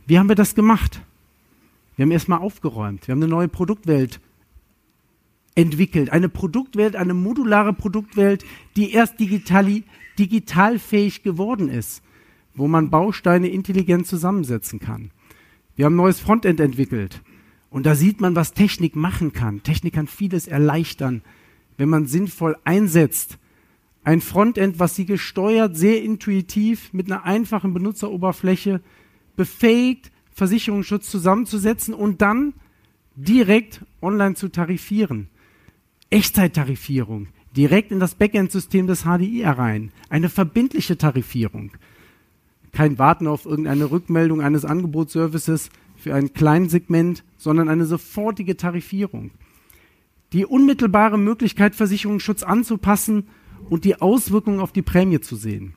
Wie 0.06 0.18
haben 0.18 0.28
wir 0.28 0.36
das 0.36 0.54
gemacht? 0.54 1.00
Wir 1.96 2.02
haben 2.02 2.10
erstmal 2.10 2.40
aufgeräumt. 2.40 3.08
Wir 3.08 3.12
haben 3.12 3.22
eine 3.22 3.30
neue 3.30 3.48
Produktwelt 3.48 4.20
entwickelt. 5.54 6.10
Eine 6.10 6.28
Produktwelt, 6.28 6.94
eine 6.94 7.14
modulare 7.14 7.72
Produktwelt, 7.72 8.44
die 8.76 8.92
erst 8.92 9.18
digitali 9.18 9.84
digitalfähig 10.18 11.22
geworden 11.22 11.70
ist, 11.70 12.02
wo 12.54 12.68
man 12.68 12.90
Bausteine 12.90 13.48
intelligent 13.48 14.06
zusammensetzen 14.06 14.78
kann. 14.78 15.10
Wir 15.74 15.86
haben 15.86 15.94
ein 15.94 16.04
neues 16.04 16.20
Frontend 16.20 16.60
entwickelt. 16.60 17.22
Und 17.70 17.86
da 17.86 17.94
sieht 17.94 18.20
man, 18.20 18.36
was 18.36 18.52
Technik 18.52 18.94
machen 18.94 19.32
kann. 19.32 19.62
Technik 19.62 19.94
kann 19.94 20.06
vieles 20.06 20.46
erleichtern, 20.46 21.22
wenn 21.76 21.88
man 21.88 22.06
sinnvoll 22.06 22.56
einsetzt. 22.64 23.38
Ein 24.04 24.20
Frontend, 24.20 24.78
was 24.78 24.94
sie 24.94 25.04
gesteuert, 25.04 25.76
sehr 25.76 26.02
intuitiv, 26.02 26.92
mit 26.92 27.10
einer 27.10 27.24
einfachen 27.24 27.74
Benutzeroberfläche 27.74 28.80
befähigt, 29.34 30.12
Versicherungsschutz 30.30 31.10
zusammenzusetzen 31.10 31.94
und 31.94 32.22
dann 32.22 32.54
direkt 33.16 33.84
online 34.00 34.34
zu 34.34 34.48
tarifieren. 34.48 35.28
Echtzeittarifierung, 36.10 37.28
direkt 37.56 37.90
in 37.90 37.98
das 37.98 38.14
Backend-System 38.14 38.86
des 38.86 39.02
HDI 39.02 39.40
herein. 39.42 39.90
Eine 40.08 40.28
verbindliche 40.28 40.96
Tarifierung. 40.96 41.72
Kein 42.72 42.98
Warten 42.98 43.26
auf 43.26 43.46
irgendeine 43.46 43.90
Rückmeldung 43.90 44.40
eines 44.40 44.64
Angebotsservices 44.64 45.70
für 45.96 46.14
ein 46.14 46.32
Kleinsegment, 46.32 47.24
sondern 47.38 47.68
eine 47.68 47.86
sofortige 47.86 48.56
Tarifierung. 48.56 49.30
Die 50.32 50.44
unmittelbare 50.44 51.18
Möglichkeit, 51.18 51.74
Versicherungsschutz 51.74 52.42
anzupassen 52.42 53.28
und 53.70 53.84
die 53.84 54.00
Auswirkungen 54.00 54.60
auf 54.60 54.72
die 54.72 54.82
Prämie 54.82 55.20
zu 55.20 55.36
sehen. 55.36 55.74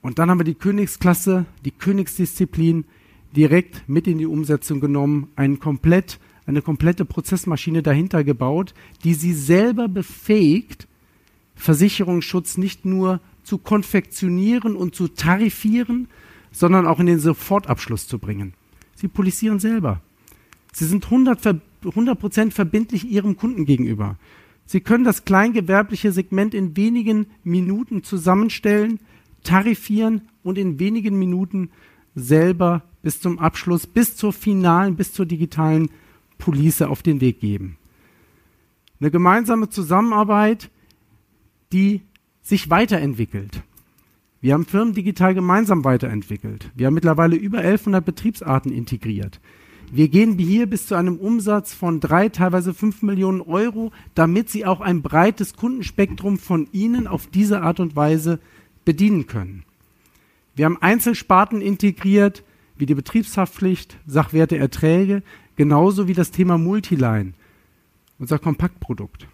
Und 0.00 0.18
dann 0.18 0.30
haben 0.30 0.38
wir 0.38 0.44
die 0.44 0.54
Königsklasse, 0.54 1.46
die 1.64 1.70
Königsdisziplin 1.70 2.84
direkt 3.34 3.88
mit 3.88 4.06
in 4.06 4.18
die 4.18 4.26
Umsetzung 4.26 4.80
genommen, 4.80 5.28
einen 5.36 5.58
komplett 5.58 6.18
eine 6.48 6.62
komplette 6.62 7.04
Prozessmaschine 7.04 7.82
dahinter 7.82 8.24
gebaut, 8.24 8.72
die 9.04 9.12
sie 9.12 9.34
selber 9.34 9.86
befähigt, 9.86 10.88
Versicherungsschutz 11.54 12.56
nicht 12.56 12.86
nur 12.86 13.20
zu 13.42 13.58
konfektionieren 13.58 14.74
und 14.74 14.94
zu 14.94 15.08
tarifieren, 15.08 16.08
sondern 16.50 16.86
auch 16.86 17.00
in 17.00 17.06
den 17.06 17.18
Sofortabschluss 17.18 18.08
zu 18.08 18.18
bringen. 18.18 18.54
Sie 18.94 19.08
polisieren 19.08 19.60
selber. 19.60 20.00
Sie 20.72 20.86
sind 20.86 21.04
100 21.04 21.60
Prozent 21.80 22.54
verbindlich 22.54 23.08
ihrem 23.08 23.36
Kunden 23.36 23.64
gegenüber. 23.64 24.16
Sie 24.64 24.80
können 24.80 25.04
das 25.04 25.24
kleingewerbliche 25.24 26.12
Segment 26.12 26.52
in 26.54 26.76
wenigen 26.76 27.26
Minuten 27.42 28.02
zusammenstellen, 28.02 29.00
tarifieren 29.42 30.22
und 30.42 30.58
in 30.58 30.78
wenigen 30.78 31.18
Minuten 31.18 31.70
selber 32.14 32.82
bis 33.02 33.20
zum 33.20 33.38
Abschluss, 33.38 33.86
bis 33.86 34.16
zur 34.16 34.32
finalen, 34.32 34.96
bis 34.96 35.12
zur 35.12 35.24
digitalen 35.24 35.90
Police 36.36 36.82
auf 36.82 37.02
den 37.02 37.20
Weg 37.20 37.40
geben. 37.40 37.78
Eine 39.00 39.10
gemeinsame 39.10 39.68
Zusammenarbeit, 39.70 40.70
die 41.72 42.02
sich 42.42 42.70
weiterentwickelt. 42.70 43.62
Wir 44.40 44.54
haben 44.54 44.66
Firmen 44.66 44.94
digital 44.94 45.34
gemeinsam 45.34 45.84
weiterentwickelt. 45.84 46.70
Wir 46.74 46.86
haben 46.86 46.94
mittlerweile 46.94 47.36
über 47.36 47.58
1100 47.58 48.04
Betriebsarten 48.04 48.72
integriert. 48.72 49.40
Wir 49.90 50.08
gehen 50.08 50.38
hier 50.38 50.66
bis 50.66 50.86
zu 50.86 50.94
einem 50.94 51.16
Umsatz 51.16 51.72
von 51.72 52.00
drei, 52.00 52.28
teilweise 52.28 52.74
fünf 52.74 53.02
Millionen 53.02 53.40
Euro, 53.40 53.90
damit 54.14 54.50
Sie 54.50 54.66
auch 54.66 54.80
ein 54.80 55.02
breites 55.02 55.54
Kundenspektrum 55.54 56.38
von 56.38 56.68
Ihnen 56.72 57.06
auf 57.06 57.26
diese 57.26 57.62
Art 57.62 57.80
und 57.80 57.96
Weise 57.96 58.38
bedienen 58.84 59.26
können. 59.26 59.64
Wir 60.54 60.66
haben 60.66 60.80
Einzelsparten 60.80 61.62
integriert, 61.62 62.42
wie 62.76 62.86
die 62.86 62.94
Betriebshaftpflicht, 62.94 63.96
Sachwerte, 64.06 64.58
Erträge. 64.58 65.22
Genauso 65.56 66.06
wie 66.06 66.14
das 66.14 66.30
Thema 66.30 66.58
Multiline, 66.58 67.32
unser 68.18 68.38
Kompaktprodukt. 68.38 69.26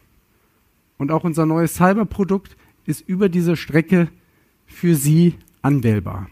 Und 0.96 1.10
auch 1.10 1.24
unser 1.24 1.46
neues 1.46 1.74
Cyberprodukt 1.74 2.56
ist 2.86 3.06
über 3.06 3.28
diese 3.28 3.56
Strecke 3.56 4.08
für 4.66 4.94
Sie 4.94 5.34
anwählbar. 5.62 6.28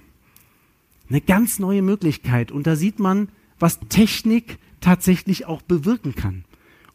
Eine 1.11 1.21
ganz 1.21 1.59
neue 1.59 1.83
Möglichkeit. 1.83 2.53
Und 2.53 2.67
da 2.67 2.77
sieht 2.77 2.99
man, 2.99 3.29
was 3.63 3.79
Technik 3.89 4.59
tatsächlich 4.81 5.47
auch 5.47 5.63
bewirken 5.63 6.17
kann 6.17 6.45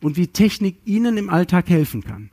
und 0.02 0.18
wie 0.18 0.28
Technik 0.28 0.76
Ihnen 0.84 1.18
im 1.18 1.30
Alltag 1.30 1.70
helfen 1.70 2.04
kann. 2.04 2.30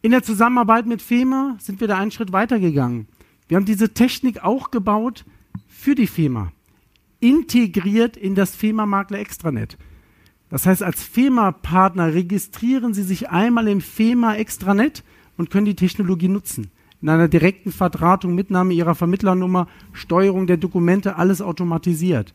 In 0.00 0.10
der 0.10 0.22
Zusammenarbeit 0.22 0.86
mit 0.86 1.02
FEMA 1.02 1.56
sind 1.60 1.80
wir 1.80 1.86
da 1.88 1.98
einen 1.98 2.10
Schritt 2.10 2.32
weitergegangen. 2.32 3.06
Wir 3.46 3.56
haben 3.56 3.66
diese 3.66 3.92
Technik 3.92 4.42
auch 4.42 4.70
gebaut 4.70 5.26
für 5.68 5.94
die 5.94 6.06
FEMA 6.06 6.50
integriert 7.20 8.16
in 8.16 8.34
das 8.34 8.54
FEMA-Makler 8.54 9.18
Extranet. 9.18 9.76
Das 10.50 10.64
heißt, 10.64 10.82
als 10.82 11.02
FEMA-Partner 11.02 12.14
registrieren 12.14 12.94
Sie 12.94 13.02
sich 13.02 13.28
einmal 13.28 13.68
im 13.68 13.80
FEMA 13.80 14.36
Extranet 14.36 15.04
und 15.36 15.50
können 15.50 15.66
die 15.66 15.76
Technologie 15.76 16.28
nutzen. 16.28 16.70
In 17.02 17.08
einer 17.10 17.28
direkten 17.28 17.70
Verdrahtung, 17.70 18.34
Mitnahme 18.34 18.72
Ihrer 18.72 18.94
Vermittlernummer, 18.94 19.68
Steuerung 19.92 20.46
der 20.46 20.56
Dokumente, 20.56 21.16
alles 21.16 21.42
automatisiert. 21.42 22.34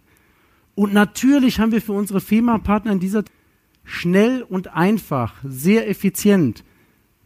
Und 0.75 0.93
natürlich 0.93 1.59
haben 1.59 1.71
wir 1.71 1.81
für 1.81 1.93
unsere 1.93 2.21
FEMA-Partner 2.21 2.93
in 2.93 2.99
dieser 2.99 3.23
schnell 3.83 4.43
und 4.43 4.69
einfach, 4.69 5.35
sehr 5.43 5.89
effizient, 5.89 6.63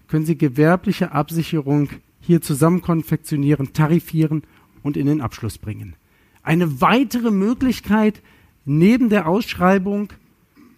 können 0.07 0.25
Sie 0.25 0.37
gewerbliche 0.37 1.11
Absicherung 1.11 1.89
hier 2.19 2.41
zusammen 2.41 2.81
konfektionieren, 2.81 3.73
tarifieren 3.73 4.43
und 4.83 4.97
in 4.97 5.07
den 5.07 5.21
Abschluss 5.21 5.57
bringen 5.57 5.95
eine 6.47 6.79
weitere 6.79 7.29
Möglichkeit, 7.29 8.21
neben 8.63 9.09
der 9.09 9.27
Ausschreibung 9.27 10.13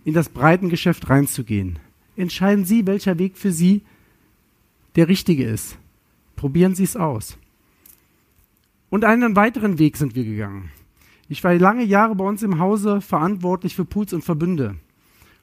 in 0.03 0.15
das 0.15 0.29
Breitengeschäft 0.29 1.11
reinzugehen. 1.11 1.77
Entscheiden 2.15 2.65
Sie, 2.65 2.87
welcher 2.87 3.19
Weg 3.19 3.37
für 3.37 3.51
Sie 3.51 3.83
der 4.95 5.07
richtige 5.07 5.45
ist. 5.45 5.77
Probieren 6.35 6.73
Sie 6.73 6.83
es 6.83 6.97
aus. 6.97 7.37
Und 8.89 9.05
einen 9.05 9.35
weiteren 9.35 9.77
Weg 9.77 9.95
sind 9.95 10.15
wir 10.15 10.23
gegangen. 10.23 10.71
Ich 11.29 11.43
war 11.43 11.53
lange 11.55 11.83
Jahre 11.83 12.15
bei 12.15 12.25
uns 12.25 12.43
im 12.43 12.59
Hause 12.59 12.99
verantwortlich 12.99 13.75
für 13.75 13.85
Pools 13.85 14.11
und 14.11 14.23
Verbünde. 14.23 14.75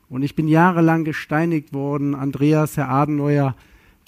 Und 0.08 0.22
ich 0.22 0.34
bin 0.34 0.48
jahrelang 0.48 1.04
gesteinigt 1.04 1.72
worden, 1.72 2.14
Andreas, 2.14 2.76
Herr 2.76 2.90
Adenauer, 2.90 3.56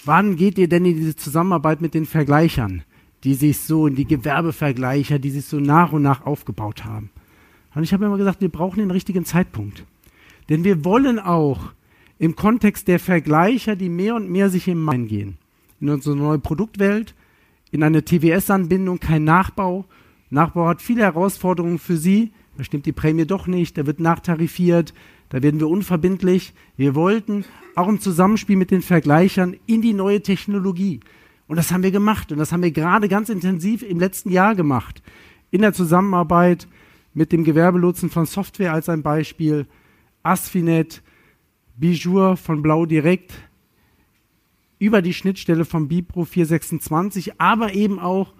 wann 0.05 0.35
geht 0.35 0.57
ihr 0.57 0.69
denn 0.69 0.85
in 0.85 0.97
diese 0.97 1.15
Zusammenarbeit 1.15 1.81
mit 1.81 1.93
den 1.93 2.05
Vergleichern? 2.05 2.83
die 3.23 3.33
sich 3.33 3.59
so 3.59 3.87
in 3.87 3.95
die 3.95 4.05
Gewerbevergleicher, 4.05 5.19
die 5.19 5.29
sich 5.29 5.45
so 5.45 5.59
nach 5.59 5.91
und 5.91 6.01
nach 6.01 6.25
aufgebaut 6.25 6.85
haben. 6.85 7.09
Und 7.75 7.83
ich 7.83 7.93
habe 7.93 8.05
immer 8.05 8.17
gesagt, 8.17 8.41
wir 8.41 8.49
brauchen 8.49 8.79
den 8.79 8.91
richtigen 8.91 9.25
Zeitpunkt. 9.25 9.85
Denn 10.47 10.63
wir 10.63 10.83
wollen 10.85 11.19
auch 11.19 11.73
im 12.17 12.35
Kontext 12.35 12.87
der 12.87 12.99
Vergleicher, 12.99 13.75
die 13.75 13.89
mehr 13.89 14.15
und 14.15 14.29
mehr 14.29 14.49
sich 14.49 14.67
im 14.67 14.81
Main 14.81 15.07
gehen, 15.07 15.37
in 15.79 15.89
unsere 15.89 16.15
neue 16.15 16.39
Produktwelt, 16.39 17.13
in 17.71 17.83
eine 17.83 18.03
TWS-Anbindung, 18.03 18.99
kein 18.99 19.23
Nachbau. 19.23 19.85
Nachbau 20.29 20.67
hat 20.67 20.81
viele 20.81 21.03
Herausforderungen 21.03 21.79
für 21.79 21.97
Sie. 21.97 22.31
Da 22.57 22.63
stimmt 22.63 22.85
die 22.85 22.91
Prämie 22.91 23.25
doch 23.25 23.47
nicht, 23.47 23.77
da 23.77 23.85
wird 23.85 23.99
nachtarifiert, 23.99 24.93
da 25.29 25.41
werden 25.41 25.59
wir 25.59 25.69
unverbindlich. 25.69 26.53
Wir 26.75 26.93
wollten 26.93 27.45
auch 27.75 27.87
im 27.87 28.01
Zusammenspiel 28.01 28.57
mit 28.57 28.71
den 28.71 28.81
Vergleichern 28.81 29.55
in 29.65 29.81
die 29.81 29.93
neue 29.93 30.21
Technologie. 30.21 30.99
Und 31.47 31.55
das 31.55 31.71
haben 31.71 31.83
wir 31.83 31.91
gemacht. 31.91 32.31
Und 32.31 32.37
das 32.37 32.51
haben 32.51 32.63
wir 32.63 32.71
gerade 32.71 33.07
ganz 33.07 33.29
intensiv 33.29 33.81
im 33.81 33.99
letzten 33.99 34.29
Jahr 34.29 34.55
gemacht. 34.55 35.01
In 35.51 35.61
der 35.61 35.73
Zusammenarbeit 35.73 36.67
mit 37.13 37.31
dem 37.31 37.43
Gewerbelotsen 37.43 38.09
von 38.09 38.25
Software 38.25 38.73
als 38.73 38.89
ein 38.89 39.01
Beispiel, 39.01 39.65
Asfinet, 40.21 41.01
Bijour 41.77 42.37
von 42.37 42.61
Blau 42.61 42.85
Direkt, 42.85 43.33
über 44.79 45.01
die 45.01 45.13
Schnittstelle 45.13 45.65
von 45.65 45.87
Bipro 45.87 46.25
426, 46.25 47.39
aber 47.39 47.73
eben 47.73 47.99
auch 47.99 48.33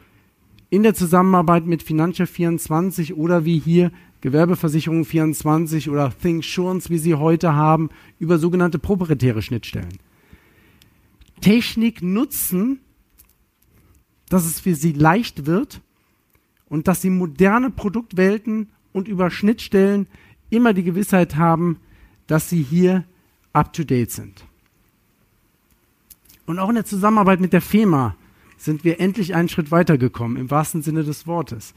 in 0.70 0.84
der 0.84 0.94
Zusammenarbeit 0.94 1.66
mit 1.66 1.84
Financia 1.84 2.26
24 2.26 3.16
oder 3.16 3.46
wie 3.46 3.60
hier 3.60 3.92
Gewerbeversicherung 4.22 5.06
24 5.06 5.90
oder 5.90 6.12
ThinkSurance, 6.12 6.90
wie 6.90 6.98
sie 6.98 7.16
heute 7.16 7.56
haben, 7.56 7.90
über 8.20 8.38
sogenannte 8.38 8.78
proprietäre 8.78 9.42
Schnittstellen. 9.42 9.98
Technik 11.42 12.02
nutzen, 12.02 12.80
dass 14.28 14.46
es 14.46 14.60
für 14.60 14.76
sie 14.76 14.92
leicht 14.92 15.46
wird 15.46 15.82
und 16.68 16.88
dass 16.88 17.02
sie 17.02 17.10
moderne 17.10 17.72
Produktwelten 17.72 18.70
und 18.92 19.08
über 19.08 19.32
Schnittstellen 19.32 20.08
immer 20.50 20.74
die 20.74 20.84
Gewissheit 20.84 21.36
haben, 21.36 21.80
dass 22.28 22.50
sie 22.50 22.62
hier 22.62 23.06
up-to-date 23.54 24.12
sind. 24.12 24.46
Und 26.46 26.60
auch 26.60 26.70
in 26.70 26.76
der 26.76 26.86
Zusammenarbeit 26.86 27.40
mit 27.40 27.54
der 27.54 27.62
FEMA 27.62 28.16
sind 28.60 28.84
wir 28.84 29.00
endlich 29.00 29.36
einen 29.36 29.50
Schritt 29.50 29.72
weitergekommen, 29.72 30.38
im 30.38 30.52
wahrsten 30.52 30.82
Sinne 30.82 31.04
des 31.04 31.26
Wortes. 31.26 31.74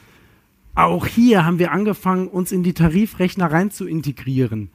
Auch 0.75 1.07
hier 1.07 1.45
haben 1.45 1.59
wir 1.59 1.71
angefangen, 1.71 2.27
uns 2.27 2.51
in 2.51 2.63
die 2.63 2.73
Tarifrechner 2.73 3.51
rein 3.51 3.71
zu 3.71 3.87
integrieren. 3.87 4.71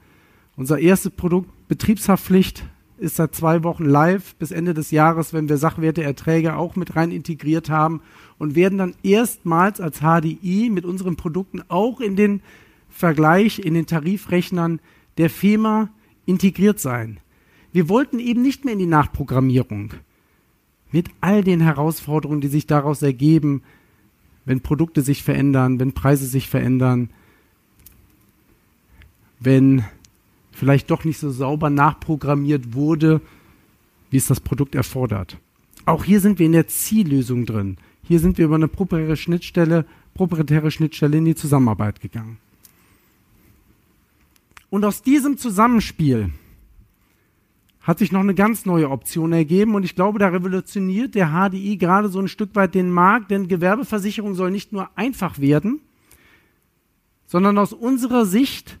Unser 0.56 0.78
erstes 0.78 1.12
Produkt 1.12 1.50
Betriebshaftpflicht 1.68 2.64
ist 2.96 3.16
seit 3.16 3.34
zwei 3.34 3.62
Wochen 3.62 3.84
live 3.84 4.34
bis 4.36 4.50
Ende 4.50 4.74
des 4.74 4.90
Jahres, 4.90 5.32
wenn 5.32 5.48
wir 5.48 5.58
Sachwerteerträge 5.58 6.56
auch 6.56 6.76
mit 6.76 6.96
rein 6.96 7.12
integriert 7.12 7.68
haben 7.68 8.00
und 8.38 8.54
werden 8.54 8.78
dann 8.78 8.94
erstmals 9.02 9.80
als 9.80 10.00
HDI 10.00 10.70
mit 10.70 10.84
unseren 10.84 11.16
Produkten 11.16 11.62
auch 11.68 12.00
in 12.00 12.16
den 12.16 12.42
Vergleich, 12.88 13.58
in 13.58 13.74
den 13.74 13.86
Tarifrechnern 13.86 14.80
der 15.18 15.30
FEMA 15.30 15.90
integriert 16.26 16.80
sein. 16.80 17.20
Wir 17.70 17.88
wollten 17.88 18.18
eben 18.18 18.42
nicht 18.42 18.64
mehr 18.64 18.72
in 18.72 18.80
die 18.80 18.86
Nachprogrammierung 18.86 19.92
mit 20.92 21.10
all 21.20 21.44
den 21.44 21.60
Herausforderungen, 21.60 22.40
die 22.40 22.48
sich 22.48 22.66
daraus 22.66 23.02
ergeben, 23.02 23.62
wenn 24.44 24.60
Produkte 24.60 25.02
sich 25.02 25.22
verändern, 25.22 25.78
wenn 25.78 25.92
Preise 25.92 26.26
sich 26.26 26.48
verändern, 26.48 27.10
wenn 29.40 29.84
vielleicht 30.52 30.90
doch 30.90 31.04
nicht 31.04 31.18
so 31.18 31.30
sauber 31.30 31.70
nachprogrammiert 31.70 32.74
wurde, 32.74 33.20
wie 34.10 34.16
es 34.16 34.26
das 34.26 34.40
Produkt 34.40 34.74
erfordert. 34.74 35.36
Auch 35.84 36.04
hier 36.04 36.20
sind 36.20 36.38
wir 36.38 36.46
in 36.46 36.52
der 36.52 36.68
Ziellösung 36.68 37.46
drin. 37.46 37.76
Hier 38.02 38.20
sind 38.20 38.38
wir 38.38 38.46
über 38.46 38.56
eine 38.56 38.68
proprietäre 38.68 39.16
Schnittstelle, 39.16 39.84
proprietäre 40.14 40.70
Schnittstelle 40.70 41.18
in 41.18 41.26
die 41.26 41.34
Zusammenarbeit 41.34 42.00
gegangen. 42.00 42.38
Und 44.70 44.84
aus 44.84 45.02
diesem 45.02 45.38
Zusammenspiel 45.38 46.30
hat 47.80 47.98
sich 47.98 48.12
noch 48.12 48.20
eine 48.20 48.34
ganz 48.34 48.66
neue 48.66 48.90
Option 48.90 49.32
ergeben 49.32 49.74
und 49.74 49.84
ich 49.84 49.94
glaube, 49.94 50.18
da 50.18 50.28
revolutioniert 50.28 51.14
der 51.14 51.28
HDI 51.28 51.76
gerade 51.76 52.08
so 52.08 52.18
ein 52.18 52.28
Stück 52.28 52.54
weit 52.54 52.74
den 52.74 52.90
Markt, 52.90 53.30
denn 53.30 53.48
Gewerbeversicherung 53.48 54.34
soll 54.34 54.50
nicht 54.50 54.72
nur 54.72 54.90
einfach 54.96 55.38
werden, 55.38 55.80
sondern 57.26 57.58
aus 57.58 57.72
unserer 57.72 58.26
Sicht 58.26 58.78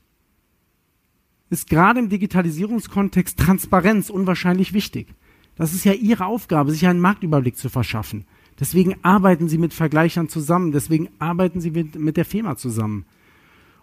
ist 1.50 1.70
gerade 1.70 2.00
im 2.00 2.08
Digitalisierungskontext 2.08 3.38
Transparenz 3.38 4.10
unwahrscheinlich 4.10 4.72
wichtig. 4.72 5.08
Das 5.56 5.74
ist 5.74 5.84
ja 5.84 5.92
Ihre 5.92 6.26
Aufgabe, 6.26 6.70
sich 6.70 6.86
einen 6.86 7.00
Marktüberblick 7.00 7.56
zu 7.56 7.68
verschaffen. 7.68 8.26
Deswegen 8.60 8.96
arbeiten 9.02 9.48
Sie 9.48 9.58
mit 9.58 9.72
Vergleichern 9.72 10.28
zusammen, 10.28 10.72
deswegen 10.72 11.08
arbeiten 11.18 11.60
Sie 11.60 11.70
mit, 11.70 11.98
mit 11.98 12.16
der 12.16 12.24
FEMA 12.24 12.56
zusammen. 12.56 13.06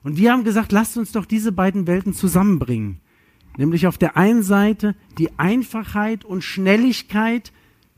Und 0.03 0.17
wir 0.17 0.31
haben 0.31 0.43
gesagt, 0.43 0.71
lasst 0.71 0.97
uns 0.97 1.11
doch 1.11 1.25
diese 1.25 1.51
beiden 1.51 1.87
Welten 1.87 2.13
zusammenbringen. 2.13 2.99
Nämlich 3.57 3.87
auf 3.87 3.97
der 3.97 4.17
einen 4.17 4.43
Seite 4.43 4.95
die 5.17 5.37
Einfachheit 5.39 6.25
und 6.25 6.43
Schnelligkeit 6.43 7.51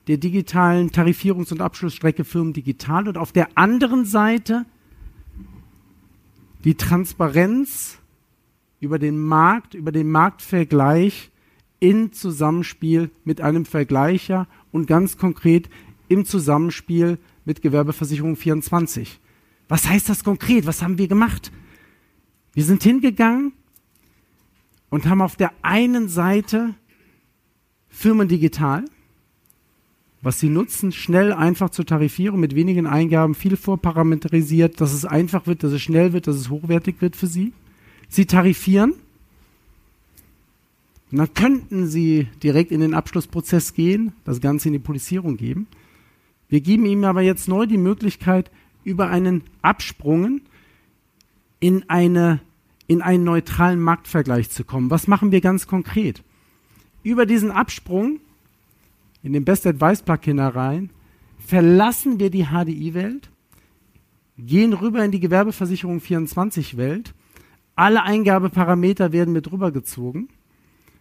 der 0.07 0.17
digitalen 0.17 0.91
Tarifierungs- 0.91 1.51
und 1.51 1.61
Abschlussstrecke 1.61 2.23
Firmen 2.23 2.53
digital 2.53 3.07
und 3.07 3.17
auf 3.17 3.31
der 3.31 3.49
anderen 3.55 4.05
Seite 4.05 4.65
die 6.63 6.75
Transparenz 6.75 7.99
über 8.79 8.99
den 8.99 9.19
Markt, 9.19 9.73
über 9.73 9.91
den 9.91 10.09
Marktvergleich 10.09 11.31
in 11.79 12.11
Zusammenspiel 12.13 13.11
mit 13.23 13.41
einem 13.41 13.65
Vergleicher 13.65 14.47
und 14.71 14.87
ganz 14.87 15.17
konkret 15.17 15.69
im 16.07 16.25
Zusammenspiel 16.25 17.17
mit 17.45 17.61
Gewerbeversicherung 17.61 18.35
24. 18.35 19.19
Was 19.67 19.87
heißt 19.87 20.09
das 20.09 20.23
konkret? 20.23 20.65
Was 20.65 20.81
haben 20.81 20.97
wir 20.97 21.07
gemacht? 21.07 21.51
Wir 22.53 22.63
sind 22.63 22.83
hingegangen 22.83 23.53
und 24.89 25.05
haben 25.07 25.21
auf 25.21 25.35
der 25.35 25.51
einen 25.61 26.07
Seite 26.07 26.73
Firmen 27.89 28.27
digital, 28.27 28.85
was 30.21 30.39
sie 30.39 30.49
nutzen, 30.49 30.91
schnell, 30.91 31.31
einfach 31.31 31.69
zur 31.69 31.85
Tarifierung, 31.85 32.39
mit 32.39 32.55
wenigen 32.55 32.87
Eingaben, 32.87 33.35
viel 33.35 33.55
vorparametrisiert, 33.55 34.81
dass 34.81 34.93
es 34.93 35.05
einfach 35.05 35.47
wird, 35.47 35.63
dass 35.63 35.71
es 35.71 35.81
schnell 35.81 36.13
wird, 36.13 36.27
dass 36.27 36.35
es 36.35 36.49
hochwertig 36.49 37.01
wird 37.01 37.15
für 37.15 37.27
sie. 37.27 37.53
Sie 38.09 38.25
tarifieren 38.25 38.93
und 41.11 41.19
dann 41.19 41.33
könnten 41.33 41.87
sie 41.87 42.27
direkt 42.43 42.71
in 42.71 42.81
den 42.81 42.93
Abschlussprozess 42.93 43.73
gehen, 43.73 44.13
das 44.25 44.41
Ganze 44.41 44.69
in 44.69 44.73
die 44.73 44.79
Polizierung 44.79 45.37
geben. 45.37 45.67
Wir 46.49 46.61
geben 46.61 46.85
ihm 46.85 47.03
aber 47.03 47.21
jetzt 47.21 47.47
neu 47.47 47.65
die 47.65 47.77
Möglichkeit, 47.77 48.51
über 48.83 49.09
einen 49.09 49.43
Absprungen 49.61 50.41
in 51.59 51.89
eine 51.89 52.39
in 52.87 53.01
einen 53.01 53.23
neutralen 53.23 53.79
Marktvergleich 53.79 54.49
zu 54.49 54.63
kommen. 54.63 54.89
Was 54.89 55.07
machen 55.07 55.31
wir 55.31 55.41
ganz 55.41 55.67
konkret? 55.67 56.23
Über 57.03 57.25
diesen 57.25 57.51
Absprung 57.51 58.19
in 59.23 59.33
den 59.33 59.45
Best 59.45 59.67
Advice 59.67 60.01
Plugin 60.01 60.39
herein 60.39 60.89
verlassen 61.37 62.19
wir 62.19 62.29
die 62.29 62.45
HDI-Welt, 62.45 63.29
gehen 64.37 64.73
rüber 64.73 65.03
in 65.03 65.11
die 65.11 65.19
Gewerbeversicherung 65.19 65.99
24-Welt. 65.99 67.13
Alle 67.75 68.03
Eingabeparameter 68.03 69.11
werden 69.11 69.33
mit 69.33 69.51
rübergezogen 69.51 70.29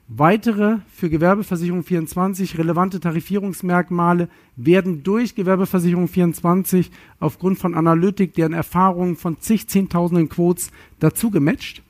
Weitere 0.09 0.79
für 0.89 1.11
Gewerbeversicherung 1.11 1.83
24 1.83 2.59
relevante 2.59 3.01
Tarifierungsmerkmale 3.01 4.29
werden 4.55 5.03
durch 5.03 5.35
Gewerbeversicherung 5.35 6.07
24 6.07 6.93
aufgrund 7.19 7.59
von 7.59 7.75
Analytik, 7.75 8.33
deren 8.35 8.53
Erfahrungen 8.53 9.17
von 9.17 9.41
zig 9.41 9.67
Zehntausenden 9.67 10.29
Quotes 10.29 10.71
dazu 11.01 11.33
gematcht. 11.33 11.83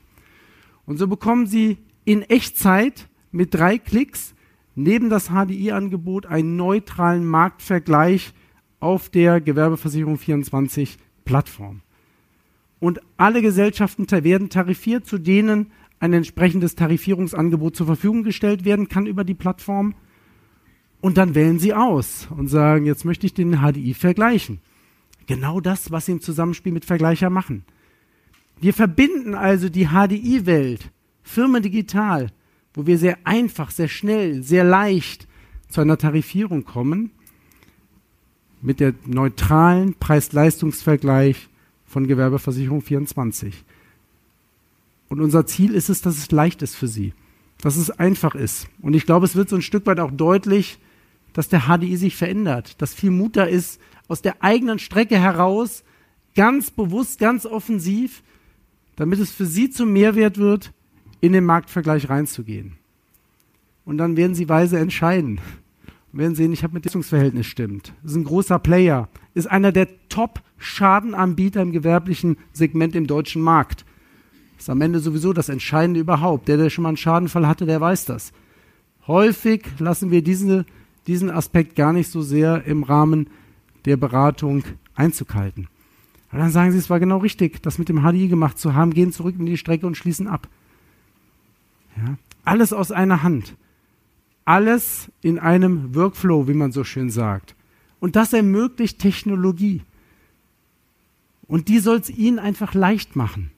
Und 0.87 0.97
so 0.97 1.07
bekommen 1.07 1.45
Sie 1.45 1.77
in 2.05 2.23
Echtzeit 2.23 3.07
mit 3.31 3.53
drei 3.53 3.77
Klicks 3.77 4.33
neben 4.73 5.11
das 5.11 5.29
HDI-Angebot 5.29 6.25
einen 6.25 6.55
neutralen 6.55 7.23
Marktvergleich 7.23 8.33
auf 8.79 9.09
der 9.09 9.41
Gewerbeversicherung 9.41 10.17
24 10.17 10.97
Plattform. 11.23 11.81
Und 12.79 12.99
alle 13.17 13.41
Gesellschaften 13.43 14.09
werden 14.09 14.49
tarifiert, 14.49 15.05
zu 15.05 15.17
denen 15.17 15.71
ein 15.99 16.13
entsprechendes 16.13 16.75
Tarifierungsangebot 16.75 17.75
zur 17.75 17.87
Verfügung 17.87 18.23
gestellt 18.23 18.65
werden 18.65 18.87
kann 18.87 19.07
über 19.07 19.23
die 19.23 19.33
Plattform. 19.33 19.95
Und 21.01 21.17
dann 21.17 21.35
wählen 21.35 21.59
Sie 21.59 21.73
aus 21.73 22.27
und 22.35 22.47
sagen, 22.47 22.85
jetzt 22.85 23.05
möchte 23.05 23.25
ich 23.25 23.33
den 23.33 23.57
HDI 23.57 23.93
vergleichen. 23.93 24.59
Genau 25.25 25.59
das, 25.59 25.91
was 25.91 26.05
Sie 26.05 26.13
im 26.13 26.21
Zusammenspiel 26.21 26.71
mit 26.71 26.85
Vergleicher 26.85 27.29
machen. 27.29 27.65
Wir 28.59 28.73
verbinden 28.73 29.35
also 29.35 29.69
die 29.69 29.87
HDI-Welt, 29.87 30.91
Firmen 31.21 31.61
digital, 31.61 32.31
wo 32.73 32.87
wir 32.87 32.97
sehr 32.97 33.17
einfach, 33.23 33.71
sehr 33.71 33.87
schnell, 33.87 34.41
sehr 34.41 34.63
leicht 34.63 35.27
zu 35.69 35.81
einer 35.81 35.97
Tarifierung 35.97 36.63
kommen, 36.63 37.11
mit 38.61 38.79
der 38.79 38.93
neutralen 39.05 39.93
Preis-Leistungs-Vergleich 39.95 41.49
von 41.85 42.07
Gewerbeversicherung 42.07 42.81
24. 42.81 43.63
Und 45.09 45.21
unser 45.21 45.45
Ziel 45.45 45.73
ist 45.73 45.89
es, 45.89 46.01
dass 46.01 46.17
es 46.17 46.31
leicht 46.31 46.61
ist 46.61 46.75
für 46.75 46.87
sie, 46.87 47.13
dass 47.61 47.77
es 47.77 47.91
einfach 47.91 48.35
ist. 48.35 48.67
Und 48.81 48.93
ich 48.93 49.05
glaube, 49.05 49.25
es 49.25 49.35
wird 49.35 49.49
so 49.49 49.55
ein 49.55 49.61
Stück 49.61 49.85
weit 49.85 49.99
auch 49.99 50.11
deutlich, 50.11 50.79
dass 51.33 51.49
der 51.49 51.67
HDI 51.67 51.97
sich 51.97 52.15
verändert, 52.15 52.81
dass 52.81 52.93
viel 52.93 53.11
Mut 53.11 53.37
da 53.37 53.43
ist, 53.43 53.79
aus 54.07 54.21
der 54.21 54.43
eigenen 54.43 54.79
Strecke 54.79 55.19
heraus, 55.19 55.83
ganz 56.35 56.71
bewusst, 56.71 57.19
ganz 57.19 57.45
offensiv, 57.45 58.23
damit 58.95 59.19
es 59.19 59.31
für 59.31 59.45
sie 59.45 59.69
zum 59.69 59.93
Mehrwert 59.93 60.37
wird, 60.37 60.73
in 61.21 61.33
den 61.33 61.45
Marktvergleich 61.45 62.09
reinzugehen. 62.09 62.77
Und 63.85 63.97
dann 63.97 64.17
werden 64.17 64.35
sie 64.35 64.49
weise 64.49 64.79
entscheiden. 64.79 65.39
Und 66.11 66.19
werden 66.19 66.35
sehen, 66.35 66.53
ich 66.53 66.63
habe 66.63 66.73
mit 66.73 66.85
Leistungsverhältnis 66.85 67.45
stimmt. 67.45 67.93
Ist 68.03 68.15
ein 68.15 68.23
großer 68.23 68.59
Player, 68.59 69.09
ist 69.33 69.47
einer 69.47 69.71
der 69.71 69.87
Top-Schadenanbieter 70.09 71.61
im 71.61 71.71
gewerblichen 71.71 72.37
Segment 72.53 72.95
im 72.95 73.07
deutschen 73.07 73.41
Markt. 73.41 73.85
Ist 74.57 74.69
am 74.69 74.81
Ende 74.81 74.99
sowieso 74.99 75.33
das 75.33 75.49
Entscheidende 75.49 75.99
überhaupt. 75.99 76.47
Der, 76.47 76.57
der 76.57 76.69
schon 76.69 76.83
mal 76.83 76.89
einen 76.89 76.97
Schadenfall 76.97 77.47
hatte, 77.47 77.65
der 77.65 77.81
weiß 77.81 78.05
das. 78.05 78.31
Häufig 79.05 79.65
lassen 79.79 80.11
wir 80.11 80.21
diese, 80.21 80.65
diesen 81.05 81.29
Aspekt 81.29 81.75
gar 81.75 81.93
nicht 81.93 82.11
so 82.11 82.21
sehr 82.21 82.65
im 82.65 82.83
Rahmen 82.83 83.29
der 83.85 83.97
Beratung 83.97 84.63
Einzug 84.95 85.33
halten. 85.33 85.67
Und 86.31 86.39
dann 86.39 86.51
sagen 86.51 86.71
sie, 86.71 86.77
es 86.77 86.89
war 86.89 86.99
genau 86.99 87.17
richtig, 87.17 87.61
das 87.63 87.77
mit 87.77 87.87
dem 87.87 88.01
HDI 88.01 88.27
gemacht 88.27 88.59
zu 88.59 88.73
haben, 88.73 88.93
gehen 88.93 89.13
zurück 89.13 89.35
in 89.39 89.45
die 89.45 89.57
Strecke 89.57 89.87
und 89.87 89.95
schließen 89.95 90.27
ab. 90.27 90.47
Ja? 91.95 92.17
Alles 92.43 92.73
aus 92.73 92.91
einer 92.91 93.23
Hand. 93.23 93.55
Alles 94.43 95.11
in 95.21 95.39
einem 95.39 95.95
Workflow, 95.95 96.47
wie 96.47 96.53
man 96.53 96.71
so 96.71 96.83
schön 96.83 97.09
sagt. 97.09 97.55
Und 97.99 98.15
das 98.15 98.33
ermöglicht 98.33 98.99
Technologie. 98.99 99.81
Und 101.47 101.69
die 101.69 101.79
soll 101.79 101.97
es 101.97 102.09
ihnen 102.09 102.39
einfach 102.39 102.73
leicht 102.73 103.15
machen. 103.15 103.51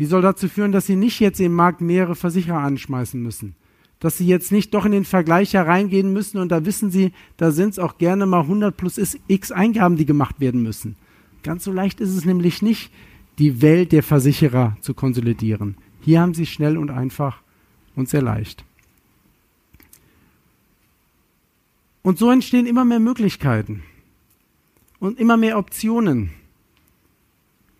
Die 0.00 0.06
soll 0.06 0.22
dazu 0.22 0.48
führen, 0.48 0.72
dass 0.72 0.86
sie 0.86 0.96
nicht 0.96 1.20
jetzt 1.20 1.40
im 1.40 1.52
Markt 1.52 1.82
mehrere 1.82 2.14
Versicherer 2.14 2.60
anschmeißen 2.60 3.22
müssen. 3.22 3.54
Dass 3.98 4.16
sie 4.16 4.26
jetzt 4.26 4.50
nicht 4.50 4.72
doch 4.72 4.86
in 4.86 4.92
den 4.92 5.04
Vergleich 5.04 5.52
hereingehen 5.52 6.14
müssen 6.14 6.38
und 6.38 6.48
da 6.48 6.64
wissen 6.64 6.90
sie, 6.90 7.12
da 7.36 7.50
sind 7.50 7.72
es 7.72 7.78
auch 7.78 7.98
gerne 7.98 8.24
mal 8.24 8.40
100 8.40 8.74
plus 8.74 8.98
x 9.26 9.52
Eingaben, 9.52 9.98
die 9.98 10.06
gemacht 10.06 10.40
werden 10.40 10.62
müssen. 10.62 10.96
Ganz 11.42 11.64
so 11.64 11.70
leicht 11.70 12.00
ist 12.00 12.16
es 12.16 12.24
nämlich 12.24 12.62
nicht, 12.62 12.90
die 13.38 13.60
Welt 13.60 13.92
der 13.92 14.02
Versicherer 14.02 14.78
zu 14.80 14.94
konsolidieren. 14.94 15.76
Hier 16.00 16.22
haben 16.22 16.32
sie 16.32 16.46
schnell 16.46 16.78
und 16.78 16.90
einfach 16.90 17.42
und 17.94 18.08
sehr 18.08 18.22
leicht. 18.22 18.64
Und 22.00 22.16
so 22.16 22.30
entstehen 22.30 22.64
immer 22.64 22.86
mehr 22.86 23.00
Möglichkeiten 23.00 23.82
und 24.98 25.20
immer 25.20 25.36
mehr 25.36 25.58
Optionen. 25.58 26.30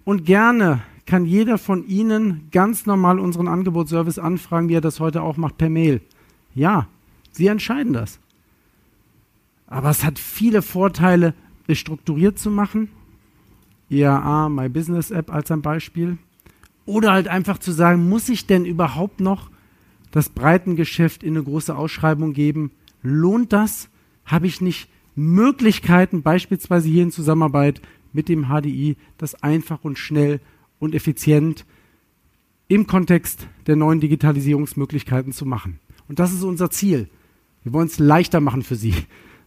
Und 0.05 0.27
gerne 0.27 0.83
kann 1.11 1.27
jeder 1.27 1.59
von 1.59 1.89
Ihnen 1.89 2.47
ganz 2.53 2.87
normal 2.87 3.19
unseren 3.19 3.49
Angebotsservice 3.49 4.21
anfragen, 4.21 4.69
wie 4.69 4.75
er 4.75 4.81
das 4.81 5.01
heute 5.01 5.23
auch 5.23 5.37
macht, 5.37 5.59
per 5.59 5.69
Mail. 5.69 6.03
Ja, 6.55 6.87
Sie 7.33 7.49
entscheiden 7.49 7.93
das. 7.93 8.21
Aber 9.67 9.91
es 9.91 10.05
hat 10.05 10.21
viele 10.21 10.63
Vorteile, 10.63 11.35
es 11.67 11.79
strukturiert 11.79 12.39
zu 12.39 12.49
machen. 12.49 12.91
IAA, 13.89 14.51
My 14.51 14.69
Business 14.69 15.11
App 15.11 15.33
als 15.35 15.51
ein 15.51 15.63
Beispiel. 15.63 16.17
Oder 16.87 17.11
halt 17.11 17.27
einfach 17.27 17.59
zu 17.59 17.73
sagen, 17.73 18.09
muss 18.09 18.29
ich 18.29 18.47
denn 18.47 18.65
überhaupt 18.65 19.19
noch 19.19 19.51
das 20.13 20.29
Breitengeschäft 20.29 21.25
in 21.25 21.35
eine 21.35 21.43
große 21.43 21.75
Ausschreibung 21.75 22.35
geben? 22.35 22.71
Lohnt 23.03 23.53
das? 23.53 23.89
Habe 24.25 24.47
ich 24.47 24.61
nicht 24.61 24.89
Möglichkeiten, 25.17 26.23
beispielsweise 26.23 26.89
hier 26.89 27.03
in 27.03 27.11
Zusammenarbeit 27.11 27.83
mit 28.13 28.29
dem 28.29 28.47
HDI, 28.47 28.97
das 29.19 29.43
einfach 29.43 29.83
und 29.83 29.99
schnell 29.99 30.39
und 30.81 30.97
effizient 30.97 31.65
im 32.67 32.89
Kontext 32.89 33.47
der 33.69 33.77
neuen 33.77 34.01
Digitalisierungsmöglichkeiten 34.01 35.33
zu 35.33 35.47
machen? 35.47 35.79
Und 36.09 36.19
das 36.19 36.33
ist 36.33 36.43
unser 36.43 36.71
Ziel. 36.71 37.09
Wir 37.63 37.73
wollen 37.73 37.87
es 37.87 38.01
leichter 38.01 38.41
machen 38.41 38.65
für 38.65 38.75
Sie. 38.75 38.95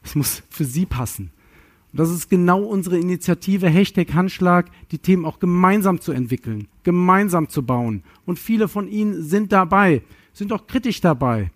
Es 0.06 0.16
muss 0.16 0.44
für 0.50 0.66
Sie 0.66 0.86
passen. 0.86 1.32
Und 1.92 2.00
das 2.00 2.10
ist 2.10 2.30
genau 2.30 2.64
unsere 2.64 2.98
Initiative, 2.98 3.70
Hashtag 3.70 4.14
Handschlag, 4.14 4.70
die 4.92 4.98
Themen 4.98 5.26
auch 5.26 5.40
gemeinsam 5.40 6.02
zu 6.02 6.12
entwickeln, 6.12 6.68
gemeinsam 6.84 7.50
zu 7.50 7.64
bauen. 7.64 8.04
Und 8.26 8.40
viele 8.40 8.68
von 8.68 8.88
Ihnen 8.88 9.24
sind 9.24 9.52
dabei, 9.52 10.02
sind 10.34 10.52
auch 10.52 10.68
kritisch 10.68 11.02
dabei. 11.02 11.52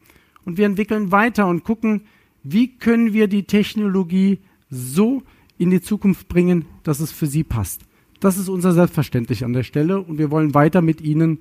Und 0.46 0.58
wir 0.58 0.66
entwickeln 0.66 1.12
weiter 1.12 1.48
und 1.48 1.64
gucken, 1.64 2.02
wie 2.44 2.78
können 2.78 3.14
wir 3.14 3.28
die 3.28 3.44
Technologie 3.44 4.40
so 4.70 5.24
in 5.58 5.72
die 5.72 5.82
Zukunft 5.82 6.28
bringen, 6.28 6.66
dass 6.84 7.00
es 7.00 7.12
für 7.12 7.28
Sie 7.28 7.44
passt. 7.44 7.82
Das 8.20 8.38
ist 8.38 8.50
unser 8.50 8.74
Selbstverständlich 8.74 9.46
an 9.46 9.54
der 9.54 9.64
Stelle 9.64 10.02
und 10.02 10.18
wir 10.18 10.32
wollen 10.32 10.54
weiter 10.54 10.82
mit 10.82 11.02
Ihnen 11.02 11.40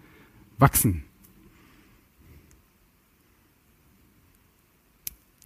wachsen. 0.58 1.04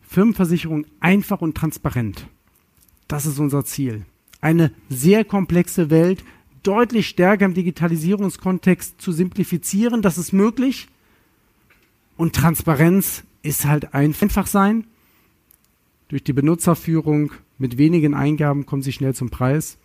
Firmenversicherung 0.02 0.86
einfach 0.98 1.40
und 1.40 1.56
transparent. 1.56 2.26
Das 3.06 3.26
ist 3.26 3.38
unser 3.38 3.64
Ziel. 3.64 4.04
Eine 4.40 4.72
sehr 4.88 5.24
komplexe 5.24 5.90
Welt 5.90 6.24
deutlich 6.62 7.08
stärker 7.08 7.44
im 7.44 7.54
Digitalisierungskontext 7.54 9.00
zu 9.00 9.12
simplifizieren. 9.12 10.02
Das 10.02 10.18
ist 10.18 10.32
möglich. 10.32 10.88
Und 12.16 12.34
Transparenz 12.34 13.22
ist 13.42 13.64
halt 13.64 13.94
einfach 13.94 14.46
sein. 14.46 14.84
Durch 16.08 16.24
die 16.24 16.32
Benutzerführung 16.32 17.32
mit 17.58 17.78
wenigen 17.78 18.14
Eingaben 18.14 18.66
kommen 18.66 18.82
Sie 18.82 18.92
schnell 18.92 19.14
zum 19.14 19.30
Preis. 19.30 19.78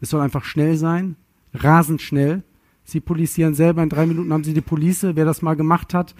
Es 0.00 0.10
soll 0.10 0.20
einfach 0.20 0.44
schnell 0.44 0.76
sein, 0.76 1.16
rasend 1.54 2.02
schnell. 2.02 2.42
Sie 2.84 3.00
polisieren 3.00 3.54
selber, 3.54 3.82
in 3.82 3.88
drei 3.88 4.06
Minuten 4.06 4.32
haben 4.32 4.44
Sie 4.44 4.54
die 4.54 4.60
Police. 4.60 5.02
Wer 5.02 5.24
das 5.24 5.42
mal 5.42 5.56
gemacht 5.56 5.92
hat, 5.92 6.14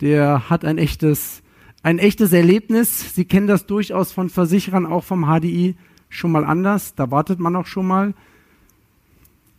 der 0.00 0.50
hat 0.50 0.64
ein 0.64 0.78
echtes 0.78 1.42
ein 1.82 1.98
echtes 1.98 2.32
Erlebnis. 2.32 3.14
Sie 3.14 3.24
kennen 3.24 3.46
das 3.46 3.66
durchaus 3.66 4.12
von 4.12 4.28
Versicherern, 4.28 4.86
auch 4.86 5.04
vom 5.04 5.24
HDI, 5.24 5.76
schon 6.08 6.32
mal 6.32 6.44
anders. 6.44 6.94
Da 6.94 7.10
wartet 7.10 7.40
man 7.40 7.56
auch 7.56 7.66
schon 7.66 7.86
mal. 7.86 8.14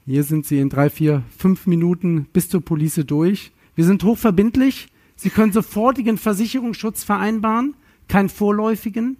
Hier 0.06 0.24
sind 0.24 0.46
Sie 0.46 0.60
in 0.60 0.70
drei, 0.70 0.90
vier, 0.90 1.24
fünf 1.36 1.68
Minuten 1.68 2.28
bis 2.34 2.50
zur 2.50 2.62
Police 2.62 3.02
durch. 3.06 3.52
Wir 3.76 3.86
sind 3.86 4.04
hochverbindlich. 4.04 4.88
Sie 5.16 5.30
können 5.30 5.52
sofortigen 5.54 6.18
Versicherungsschutz 6.18 7.04
vereinbaren, 7.04 7.76
keinen 8.08 8.30
vorläufigen. 8.30 9.18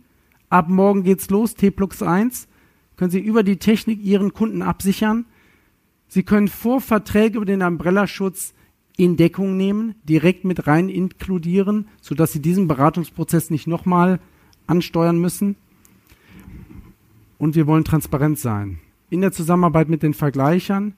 Ab 0.50 0.68
morgen 0.68 1.04
geht's 1.04 1.30
los, 1.30 1.56
T 1.56 1.72
plus 1.72 2.02
1. 2.02 2.48
Können 3.02 3.10
Sie 3.10 3.20
über 3.20 3.42
die 3.42 3.58
Technik 3.58 4.00
Ihren 4.04 4.32
Kunden 4.32 4.62
absichern. 4.62 5.26
Sie 6.08 6.22
können 6.22 6.48
Vorverträge 6.48 7.38
über 7.38 7.48
den 7.48 7.64
Umbrella-Schutz 7.64 8.54
in 8.96 9.18
Deckung 9.18 9.58
nehmen, 9.58 9.96
direkt 10.04 10.46
mit 10.46 10.68
rein 10.68 10.88
inkludieren, 10.88 11.88
sodass 12.00 12.32
sie 12.32 12.44
diesen 12.44 12.68
Beratungsprozess 12.68 13.50
nicht 13.50 13.66
nochmal 13.66 14.20
ansteuern 14.68 15.18
müssen. 15.18 15.56
Und 17.40 17.56
wir 17.56 17.66
wollen 17.66 17.86
transparent 17.86 18.38
sein. 18.38 18.78
In 19.10 19.22
der 19.22 19.32
Zusammenarbeit 19.32 19.90
mit 19.90 20.04
den 20.04 20.14
Vergleichern 20.14 20.94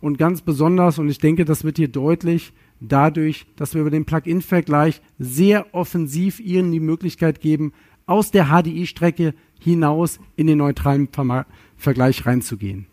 und 0.00 0.18
ganz 0.18 0.42
besonders, 0.42 0.98
und 0.98 1.08
ich 1.08 1.18
denke, 1.18 1.44
das 1.44 1.62
wird 1.62 1.76
hier 1.76 1.86
deutlich, 1.86 2.52
dadurch, 2.80 3.46
dass 3.54 3.74
wir 3.74 3.82
über 3.82 3.90
den 3.90 4.06
Plug-in-Vergleich 4.06 5.02
sehr 5.20 5.72
offensiv 5.72 6.40
ihnen 6.40 6.72
die 6.72 6.80
Möglichkeit 6.80 7.40
geben, 7.40 7.72
aus 8.06 8.32
der 8.32 8.46
HDI-Strecke 8.46 9.34
hinaus 9.58 10.18
in 10.36 10.46
den 10.46 10.58
neutralen 10.58 11.08
Vergleich 11.76 12.26
reinzugehen. 12.26 12.86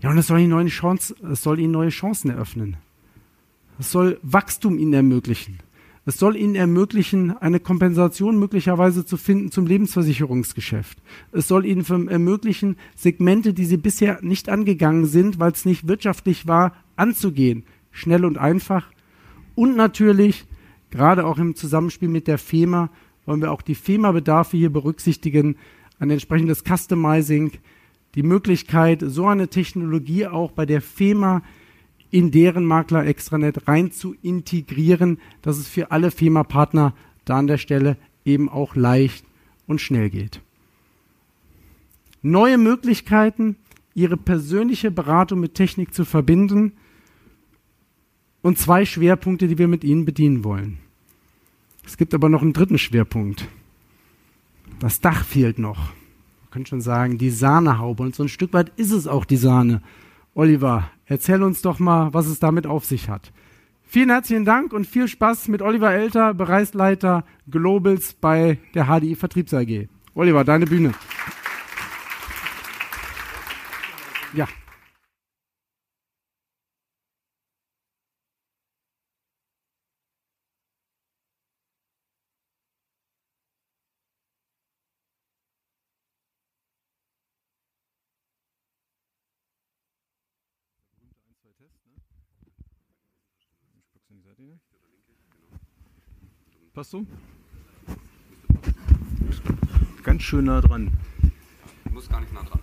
Ja, 0.00 0.10
und 0.10 0.18
es 0.18 0.26
soll 0.26 0.40
ihnen 0.40 0.50
soll 1.42 1.58
ihnen 1.58 1.72
neue 1.72 1.88
Chancen 1.88 2.30
eröffnen. 2.30 2.76
Es 3.78 3.90
soll 3.90 4.18
Wachstum 4.22 4.78
ihnen 4.78 4.92
ermöglichen. 4.92 5.58
Es 6.08 6.18
soll 6.18 6.36
ihnen 6.36 6.54
ermöglichen, 6.54 7.36
eine 7.36 7.58
Kompensation 7.58 8.38
möglicherweise 8.38 9.04
zu 9.04 9.16
finden 9.16 9.50
zum 9.50 9.66
Lebensversicherungsgeschäft. 9.66 10.98
Es 11.32 11.48
soll 11.48 11.66
ihnen 11.66 12.08
ermöglichen, 12.08 12.76
Segmente, 12.94 13.52
die 13.52 13.64
sie 13.64 13.76
bisher 13.76 14.20
nicht 14.22 14.48
angegangen 14.48 15.06
sind, 15.06 15.40
weil 15.40 15.50
es 15.50 15.64
nicht 15.64 15.88
wirtschaftlich 15.88 16.46
war, 16.46 16.76
anzugehen. 16.94 17.64
Schnell 17.90 18.24
und 18.24 18.38
einfach. 18.38 18.88
Und 19.56 19.76
natürlich, 19.76 20.46
gerade 20.90 21.24
auch 21.24 21.38
im 21.38 21.56
Zusammenspiel 21.56 22.08
mit 22.08 22.28
der 22.28 22.38
FEMA, 22.38 22.90
wollen 23.26 23.42
wir 23.42 23.52
auch 23.52 23.62
die 23.62 23.74
FEMA-Bedarfe 23.74 24.56
hier 24.56 24.70
berücksichtigen, 24.70 25.56
ein 25.98 26.10
entsprechendes 26.10 26.62
Customizing, 26.64 27.52
die 28.14 28.22
Möglichkeit, 28.22 29.02
so 29.04 29.26
eine 29.26 29.48
Technologie 29.48 30.26
auch 30.26 30.52
bei 30.52 30.64
der 30.64 30.80
FEMA 30.80 31.42
in 32.10 32.30
deren 32.30 32.64
Makler 32.64 33.04
Extranet 33.04 33.68
rein 33.68 33.90
zu 33.90 34.14
integrieren, 34.22 35.18
dass 35.42 35.58
es 35.58 35.68
für 35.68 35.90
alle 35.90 36.10
FEMA-Partner 36.10 36.94
da 37.24 37.38
an 37.38 37.46
der 37.46 37.58
Stelle 37.58 37.98
eben 38.24 38.48
auch 38.48 38.74
leicht 38.74 39.26
und 39.66 39.80
schnell 39.80 40.08
geht. 40.08 40.40
Neue 42.22 42.58
Möglichkeiten, 42.58 43.56
ihre 43.94 44.16
persönliche 44.16 44.90
Beratung 44.90 45.40
mit 45.40 45.54
Technik 45.54 45.92
zu 45.92 46.04
verbinden 46.04 46.72
und 48.42 48.58
zwei 48.58 48.84
Schwerpunkte, 48.84 49.48
die 49.48 49.58
wir 49.58 49.68
mit 49.68 49.84
Ihnen 49.84 50.04
bedienen 50.04 50.44
wollen. 50.44 50.78
Es 51.86 51.96
gibt 51.96 52.12
aber 52.14 52.28
noch 52.28 52.42
einen 52.42 52.52
dritten 52.52 52.78
Schwerpunkt. 52.78 53.46
Das 54.80 55.00
Dach 55.00 55.24
fehlt 55.24 55.58
noch. 55.58 55.78
Man 55.78 56.50
könnte 56.50 56.70
schon 56.70 56.80
sagen, 56.80 57.16
die 57.16 57.30
Sahnehaube. 57.30 58.02
Und 58.02 58.14
so 58.14 58.24
ein 58.24 58.28
Stück 58.28 58.52
weit 58.52 58.72
ist 58.76 58.90
es 58.90 59.06
auch 59.06 59.24
die 59.24 59.36
Sahne. 59.36 59.80
Oliver, 60.34 60.90
erzähl 61.06 61.42
uns 61.42 61.62
doch 61.62 61.78
mal, 61.78 62.12
was 62.12 62.26
es 62.26 62.40
damit 62.40 62.66
auf 62.66 62.84
sich 62.84 63.08
hat. 63.08 63.32
Vielen 63.84 64.10
herzlichen 64.10 64.44
Dank 64.44 64.72
und 64.72 64.86
viel 64.86 65.06
Spaß 65.06 65.46
mit 65.48 65.62
Oliver 65.62 65.92
Elter, 65.92 66.34
Bereichsleiter 66.34 67.24
Globals 67.48 68.14
bei 68.14 68.58
der 68.74 68.86
HDI 68.86 69.14
Vertriebs 69.14 69.54
AG. 69.54 69.86
Oliver, 70.14 70.42
deine 70.42 70.66
Bühne. 70.66 70.92
Ja. 74.34 74.48
Passt 96.76 96.90
so? 96.90 97.06
Ganz 100.02 100.22
schön 100.22 100.44
nah 100.44 100.60
dran. 100.60 100.90
Muss 101.90 102.06
gar 102.06 102.20
nicht 102.20 102.34
nah 102.34 102.42
dran. 102.42 102.60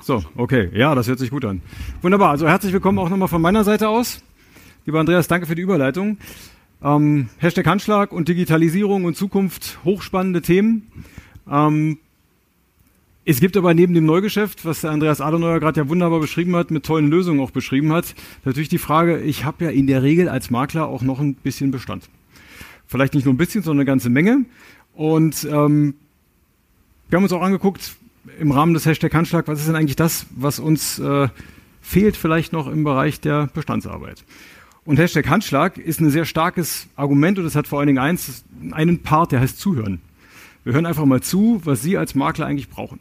So, 0.00 0.22
okay. 0.36 0.70
Ja, 0.72 0.94
das 0.94 1.08
hört 1.08 1.18
sich 1.18 1.30
gut 1.30 1.44
an. 1.44 1.60
Wunderbar. 2.00 2.30
Also 2.30 2.46
herzlich 2.46 2.72
willkommen 2.72 3.00
auch 3.00 3.08
nochmal 3.08 3.26
von 3.26 3.42
meiner 3.42 3.64
Seite 3.64 3.88
aus. 3.88 4.22
Lieber 4.86 5.00
Andreas, 5.00 5.26
danke 5.26 5.48
für 5.48 5.56
die 5.56 5.62
Überleitung. 5.62 6.18
Ähm, 6.84 7.30
Hashtag 7.38 7.66
Handschlag 7.66 8.12
und 8.12 8.28
Digitalisierung 8.28 9.04
und 9.06 9.16
Zukunft, 9.16 9.80
hochspannende 9.84 10.40
Themen. 10.40 10.86
Ähm, 11.50 11.98
es 13.24 13.40
gibt 13.40 13.56
aber 13.56 13.74
neben 13.74 13.92
dem 13.92 14.06
Neugeschäft, 14.06 14.66
was 14.66 14.82
der 14.82 14.92
Andreas 14.92 15.20
Adenauer 15.20 15.58
gerade 15.58 15.80
ja 15.80 15.88
wunderbar 15.88 16.20
beschrieben 16.20 16.54
hat, 16.54 16.70
mit 16.70 16.86
tollen 16.86 17.10
Lösungen 17.10 17.40
auch 17.40 17.50
beschrieben 17.50 17.92
hat, 17.92 18.14
natürlich 18.44 18.68
die 18.68 18.78
Frage, 18.78 19.18
ich 19.18 19.44
habe 19.44 19.64
ja 19.64 19.70
in 19.72 19.88
der 19.88 20.04
Regel 20.04 20.28
als 20.28 20.48
Makler 20.48 20.86
auch 20.86 21.02
noch 21.02 21.18
ein 21.18 21.34
bisschen 21.34 21.72
Bestand. 21.72 22.08
Vielleicht 22.88 23.14
nicht 23.14 23.24
nur 23.24 23.34
ein 23.34 23.38
bisschen, 23.38 23.62
sondern 23.62 23.80
eine 23.80 23.86
ganze 23.86 24.10
Menge. 24.10 24.44
Und 24.94 25.44
ähm, 25.44 25.94
wir 27.08 27.16
haben 27.16 27.22
uns 27.22 27.32
auch 27.32 27.42
angeguckt 27.42 27.96
im 28.40 28.50
Rahmen 28.50 28.74
des 28.74 28.84
Hashtag 28.84 29.14
Handschlag, 29.14 29.46
was 29.46 29.60
ist 29.60 29.68
denn 29.68 29.76
eigentlich 29.76 29.96
das, 29.96 30.26
was 30.30 30.58
uns 30.58 30.98
äh, 30.98 31.28
fehlt 31.80 32.16
vielleicht 32.16 32.52
noch 32.52 32.66
im 32.66 32.84
Bereich 32.84 33.20
der 33.20 33.46
Bestandsarbeit. 33.48 34.24
Und 34.84 34.98
Hashtag 34.98 35.28
Handschlag 35.28 35.78
ist 35.78 36.00
ein 36.00 36.10
sehr 36.10 36.24
starkes 36.24 36.86
Argument 36.96 37.38
und 37.38 37.44
es 37.44 37.54
hat 37.54 37.66
vor 37.66 37.78
allen 37.78 37.88
Dingen 37.88 37.98
eins, 37.98 38.44
einen 38.72 39.02
Part, 39.02 39.32
der 39.32 39.40
heißt 39.40 39.58
Zuhören. 39.58 40.00
Wir 40.64 40.72
hören 40.72 40.86
einfach 40.86 41.04
mal 41.04 41.22
zu, 41.22 41.60
was 41.64 41.82
Sie 41.82 41.96
als 41.96 42.14
Makler 42.14 42.46
eigentlich 42.46 42.68
brauchen. 42.68 43.00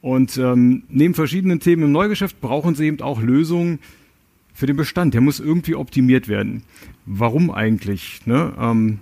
Und 0.00 0.36
ähm, 0.36 0.82
neben 0.88 1.14
verschiedenen 1.14 1.60
Themen 1.60 1.84
im 1.84 1.92
Neugeschäft 1.92 2.40
brauchen 2.40 2.74
Sie 2.74 2.86
eben 2.86 3.00
auch 3.00 3.20
Lösungen 3.20 3.78
für 4.52 4.66
den 4.66 4.76
Bestand. 4.76 5.14
Der 5.14 5.22
muss 5.22 5.40
irgendwie 5.40 5.74
optimiert 5.74 6.28
werden. 6.28 6.62
Warum 7.06 7.50
eigentlich? 7.50 8.26
Ne? 8.26 8.52
Ähm, 8.58 9.00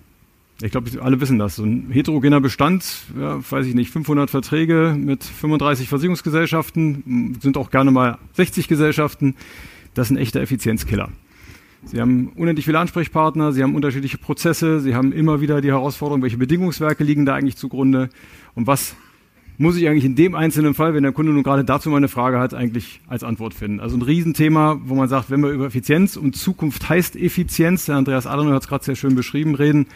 Ich 0.62 0.70
glaube, 0.70 0.90
alle 1.02 1.20
wissen 1.20 1.38
das. 1.38 1.56
So 1.56 1.64
ein 1.64 1.90
heterogener 1.90 2.40
Bestand, 2.40 2.84
ja, 3.18 3.40
weiß 3.50 3.66
ich 3.66 3.74
nicht, 3.74 3.90
500 3.90 4.30
Verträge 4.30 4.96
mit 4.96 5.24
35 5.24 5.88
Versicherungsgesellschaften, 5.88 7.36
sind 7.40 7.56
auch 7.56 7.70
gerne 7.70 7.90
mal 7.90 8.18
60 8.34 8.68
Gesellschaften. 8.68 9.34
Das 9.94 10.06
ist 10.06 10.12
ein 10.12 10.18
echter 10.18 10.40
Effizienzkiller. 10.40 11.10
Sie 11.84 12.00
haben 12.00 12.28
unendlich 12.36 12.64
viele 12.64 12.78
Ansprechpartner, 12.78 13.52
Sie 13.52 13.62
haben 13.62 13.74
unterschiedliche 13.74 14.18
Prozesse, 14.18 14.78
Sie 14.78 14.94
haben 14.94 15.12
immer 15.12 15.40
wieder 15.40 15.60
die 15.60 15.68
Herausforderung, 15.68 16.22
welche 16.22 16.38
Bedingungswerke 16.38 17.02
liegen 17.02 17.26
da 17.26 17.34
eigentlich 17.34 17.56
zugrunde 17.56 18.08
und 18.54 18.68
was 18.68 18.94
muss 19.58 19.76
ich 19.76 19.88
eigentlich 19.88 20.04
in 20.04 20.14
dem 20.14 20.36
einzelnen 20.36 20.74
Fall, 20.74 20.94
wenn 20.94 21.02
der 21.02 21.12
Kunde 21.12 21.32
nun 21.32 21.42
gerade 21.42 21.64
dazu 21.64 21.90
mal 21.90 21.96
eine 21.96 22.08
Frage 22.08 22.38
hat, 22.38 22.54
eigentlich 22.54 23.00
als 23.08 23.24
Antwort 23.24 23.52
finden. 23.52 23.80
Also 23.80 23.96
ein 23.96 24.02
Riesenthema, 24.02 24.80
wo 24.84 24.94
man 24.94 25.08
sagt, 25.08 25.30
wenn 25.30 25.40
wir 25.40 25.50
über 25.50 25.66
Effizienz 25.66 26.16
und 26.16 26.36
Zukunft 26.36 26.88
heißt 26.88 27.16
Effizienz, 27.16 27.84
der 27.86 27.96
Andreas 27.96 28.26
Adorno 28.26 28.52
hat 28.52 28.62
es 28.62 28.68
gerade 28.68 28.84
sehr 28.84 28.96
schön 28.96 29.14
beschrieben, 29.14 29.54
reden, 29.54 29.86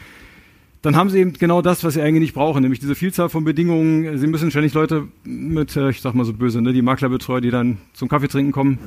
dann 0.86 0.94
haben 0.94 1.10
sie 1.10 1.18
eben 1.18 1.32
genau 1.32 1.62
das, 1.62 1.82
was 1.82 1.94
sie 1.94 2.00
eigentlich 2.00 2.20
nicht 2.20 2.34
brauchen, 2.34 2.62
nämlich 2.62 2.78
diese 2.78 2.94
Vielzahl 2.94 3.28
von 3.28 3.42
Bedingungen. 3.42 4.18
Sie 4.18 4.28
müssen 4.28 4.52
ständig 4.52 4.72
Leute 4.72 5.08
mit, 5.24 5.74
äh, 5.74 5.90
ich 5.90 6.00
sag 6.00 6.14
mal 6.14 6.24
so 6.24 6.32
böse, 6.32 6.62
ne, 6.62 6.72
die 6.72 6.80
Maklerbetreuer, 6.80 7.40
die 7.40 7.50
dann 7.50 7.78
zum 7.92 8.08
Kaffee 8.08 8.28
trinken 8.28 8.52
kommen. 8.52 8.78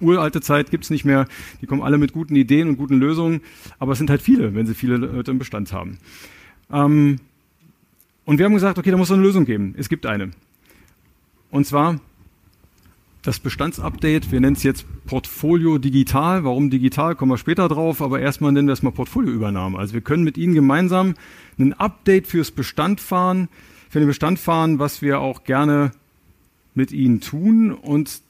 Uralte 0.00 0.40
Zeit 0.40 0.70
gibt's 0.70 0.88
nicht 0.88 1.04
mehr. 1.04 1.26
Die 1.60 1.66
kommen 1.66 1.82
alle 1.82 1.98
mit 1.98 2.12
guten 2.12 2.36
Ideen 2.36 2.68
und 2.68 2.76
guten 2.76 3.00
Lösungen, 3.00 3.40
aber 3.80 3.90
es 3.90 3.98
sind 3.98 4.08
halt 4.08 4.22
viele, 4.22 4.54
wenn 4.54 4.66
sie 4.68 4.74
viele 4.74 4.98
Leute 4.98 5.32
im 5.32 5.40
Bestand 5.40 5.72
haben. 5.72 5.98
Ähm, 6.72 7.16
und 8.24 8.38
wir 8.38 8.44
haben 8.44 8.54
gesagt, 8.54 8.78
okay, 8.78 8.92
da 8.92 8.96
muss 8.96 9.08
es 9.08 9.14
eine 9.14 9.24
Lösung 9.24 9.44
geben. 9.44 9.74
Es 9.76 9.88
gibt 9.88 10.06
eine. 10.06 10.30
Und 11.50 11.66
zwar 11.66 11.98
das 13.28 13.40
Bestandsupdate, 13.40 14.32
wir 14.32 14.40
nennen 14.40 14.56
es 14.56 14.62
jetzt 14.62 14.86
Portfolio 15.04 15.76
digital. 15.76 16.44
Warum 16.44 16.70
digital, 16.70 17.14
kommen 17.14 17.30
wir 17.30 17.36
später 17.36 17.68
drauf, 17.68 18.00
aber 18.00 18.20
erstmal 18.20 18.52
nennen 18.52 18.68
wir 18.68 18.72
es 18.72 18.82
mal 18.82 18.90
Portfolioübernahme. 18.90 19.78
Also 19.78 19.92
wir 19.92 20.00
können 20.00 20.24
mit 20.24 20.38
Ihnen 20.38 20.54
gemeinsam 20.54 21.14
ein 21.58 21.74
Update 21.74 22.26
fürs 22.26 22.50
Bestand 22.50 23.02
fahren, 23.02 23.50
für 23.90 23.98
den 23.98 24.08
Bestand 24.08 24.38
fahren, 24.38 24.78
was 24.78 25.02
wir 25.02 25.20
auch 25.20 25.44
gerne 25.44 25.90
mit 26.74 26.90
Ihnen 26.90 27.20
tun. 27.20 27.72
Und 27.72 28.22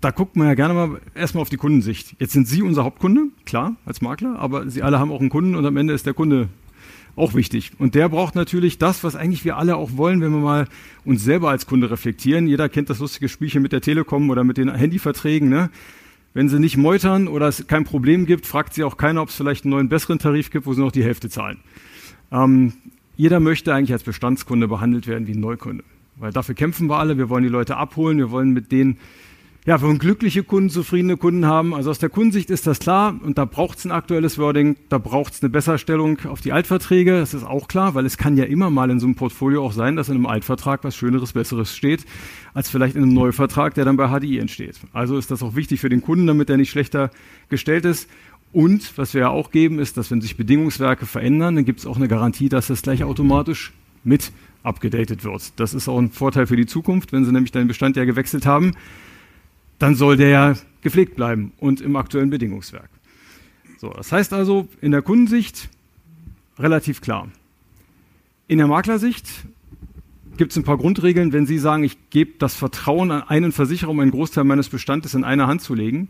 da 0.00 0.12
guckt 0.12 0.34
man 0.34 0.46
ja 0.46 0.54
gerne 0.54 0.72
mal 0.72 1.00
erstmal 1.14 1.42
auf 1.42 1.50
die 1.50 1.58
Kundensicht. 1.58 2.16
Jetzt 2.18 2.32
sind 2.32 2.48
Sie 2.48 2.62
unser 2.62 2.84
Hauptkunde, 2.84 3.26
klar, 3.44 3.76
als 3.84 4.00
Makler, 4.00 4.38
aber 4.38 4.70
Sie 4.70 4.82
alle 4.82 4.98
haben 4.98 5.12
auch 5.12 5.20
einen 5.20 5.28
Kunden 5.28 5.56
und 5.56 5.66
am 5.66 5.76
Ende 5.76 5.92
ist 5.92 6.06
der 6.06 6.14
Kunde 6.14 6.48
auch 7.16 7.34
wichtig. 7.34 7.72
Und 7.78 7.94
der 7.94 8.08
braucht 8.08 8.34
natürlich 8.34 8.78
das, 8.78 9.04
was 9.04 9.16
eigentlich 9.16 9.44
wir 9.44 9.56
alle 9.56 9.76
auch 9.76 9.96
wollen, 9.96 10.20
wenn 10.20 10.32
wir 10.32 10.40
mal 10.40 10.68
uns 11.04 11.22
selber 11.22 11.50
als 11.50 11.66
Kunde 11.66 11.90
reflektieren. 11.90 12.46
Jeder 12.46 12.68
kennt 12.68 12.90
das 12.90 12.98
lustige 12.98 13.28
Spielchen 13.28 13.62
mit 13.62 13.72
der 13.72 13.80
Telekom 13.80 14.30
oder 14.30 14.44
mit 14.44 14.56
den 14.56 14.72
Handyverträgen. 14.72 15.48
Ne? 15.48 15.70
Wenn 16.32 16.48
sie 16.48 16.58
nicht 16.58 16.76
meutern 16.76 17.28
oder 17.28 17.48
es 17.48 17.66
kein 17.66 17.84
Problem 17.84 18.26
gibt, 18.26 18.46
fragt 18.46 18.74
sie 18.74 18.82
auch 18.82 18.96
keiner, 18.96 19.22
ob 19.22 19.28
es 19.28 19.36
vielleicht 19.36 19.64
einen 19.64 19.72
neuen 19.72 19.88
besseren 19.88 20.18
Tarif 20.18 20.50
gibt, 20.50 20.66
wo 20.66 20.74
sie 20.74 20.80
noch 20.80 20.92
die 20.92 21.04
Hälfte 21.04 21.28
zahlen. 21.28 21.58
Ähm, 22.32 22.72
jeder 23.16 23.38
möchte 23.38 23.72
eigentlich 23.72 23.92
als 23.92 24.02
Bestandskunde 24.02 24.66
behandelt 24.66 25.06
werden 25.06 25.28
wie 25.28 25.32
ein 25.34 25.40
Neukunde. 25.40 25.84
Weil 26.16 26.32
dafür 26.32 26.54
kämpfen 26.54 26.88
wir 26.88 26.98
alle. 26.98 27.18
Wir 27.18 27.28
wollen 27.28 27.44
die 27.44 27.48
Leute 27.48 27.76
abholen. 27.76 28.18
Wir 28.18 28.30
wollen 28.30 28.50
mit 28.50 28.72
denen 28.72 28.98
ja, 29.66 29.80
wir 29.80 29.88
wollen 29.88 29.98
glückliche 29.98 30.42
Kunden, 30.42 30.68
zufriedene 30.68 31.16
Kunden 31.16 31.46
haben. 31.46 31.74
Also 31.74 31.90
aus 31.90 31.98
der 31.98 32.10
Kundensicht 32.10 32.50
ist 32.50 32.66
das 32.66 32.80
klar 32.80 33.18
und 33.22 33.38
da 33.38 33.46
braucht 33.46 33.78
es 33.78 33.86
ein 33.86 33.92
aktuelles 33.92 34.36
Wording, 34.36 34.76
da 34.90 34.98
braucht 34.98 35.32
es 35.32 35.42
eine 35.42 35.48
Besserstellung 35.48 36.18
auf 36.26 36.42
die 36.42 36.52
Altverträge, 36.52 37.18
das 37.18 37.32
ist 37.32 37.44
auch 37.44 37.66
klar, 37.66 37.94
weil 37.94 38.04
es 38.04 38.18
kann 38.18 38.36
ja 38.36 38.44
immer 38.44 38.68
mal 38.68 38.90
in 38.90 39.00
so 39.00 39.06
einem 39.06 39.14
Portfolio 39.14 39.64
auch 39.64 39.72
sein, 39.72 39.96
dass 39.96 40.10
in 40.10 40.16
einem 40.16 40.26
Altvertrag 40.26 40.84
was 40.84 40.94
Schöneres, 40.94 41.32
Besseres 41.32 41.74
steht, 41.74 42.04
als 42.52 42.68
vielleicht 42.68 42.94
in 42.94 43.02
einem 43.02 43.14
Neuvertrag, 43.14 43.72
der 43.72 43.86
dann 43.86 43.96
bei 43.96 44.08
HDI 44.08 44.38
entsteht. 44.38 44.78
Also 44.92 45.16
ist 45.16 45.30
das 45.30 45.42
auch 45.42 45.56
wichtig 45.56 45.80
für 45.80 45.88
den 45.88 46.02
Kunden, 46.02 46.26
damit 46.26 46.50
er 46.50 46.58
nicht 46.58 46.70
schlechter 46.70 47.10
gestellt 47.48 47.86
ist. 47.86 48.10
Und 48.52 48.98
was 48.98 49.14
wir 49.14 49.22
ja 49.22 49.28
auch 49.30 49.50
geben, 49.50 49.78
ist, 49.78 49.96
dass 49.96 50.10
wenn 50.10 50.20
sich 50.20 50.36
Bedingungswerke 50.36 51.06
verändern, 51.06 51.56
dann 51.56 51.64
gibt 51.64 51.80
es 51.80 51.86
auch 51.86 51.96
eine 51.96 52.06
Garantie, 52.06 52.50
dass 52.50 52.66
das 52.66 52.82
gleich 52.82 53.02
automatisch 53.02 53.72
mit 54.04 54.30
abgedatet 54.62 55.24
wird. 55.24 55.58
Das 55.58 55.72
ist 55.72 55.88
auch 55.88 55.98
ein 55.98 56.10
Vorteil 56.10 56.46
für 56.46 56.56
die 56.56 56.66
Zukunft, 56.66 57.12
wenn 57.12 57.24
Sie 57.24 57.32
nämlich 57.32 57.50
den 57.50 57.66
Bestand 57.66 57.96
ja 57.96 58.04
gewechselt 58.04 58.44
haben 58.44 58.72
dann 59.78 59.94
soll 59.94 60.16
der 60.16 60.28
ja 60.28 60.54
gepflegt 60.82 61.16
bleiben 61.16 61.52
und 61.58 61.80
im 61.80 61.96
aktuellen 61.96 62.30
Bedingungswerk. 62.30 62.88
So, 63.78 63.90
das 63.90 64.12
heißt 64.12 64.32
also 64.32 64.68
in 64.80 64.92
der 64.92 65.02
Kundensicht 65.02 65.68
relativ 66.58 67.00
klar. 67.00 67.28
In 68.46 68.58
der 68.58 68.66
Maklersicht 68.66 69.26
gibt 70.36 70.52
es 70.52 70.56
ein 70.56 70.64
paar 70.64 70.78
Grundregeln, 70.78 71.32
wenn 71.32 71.46
Sie 71.46 71.58
sagen, 71.58 71.84
ich 71.84 72.10
gebe 72.10 72.32
das 72.38 72.54
Vertrauen 72.54 73.10
an 73.10 73.22
einen 73.22 73.52
Versicherer, 73.52 73.90
um 73.90 74.00
einen 74.00 74.10
Großteil 74.10 74.44
meines 74.44 74.68
Bestandes 74.68 75.14
in 75.14 75.24
eine 75.24 75.46
Hand 75.46 75.62
zu 75.62 75.74
legen. 75.74 76.08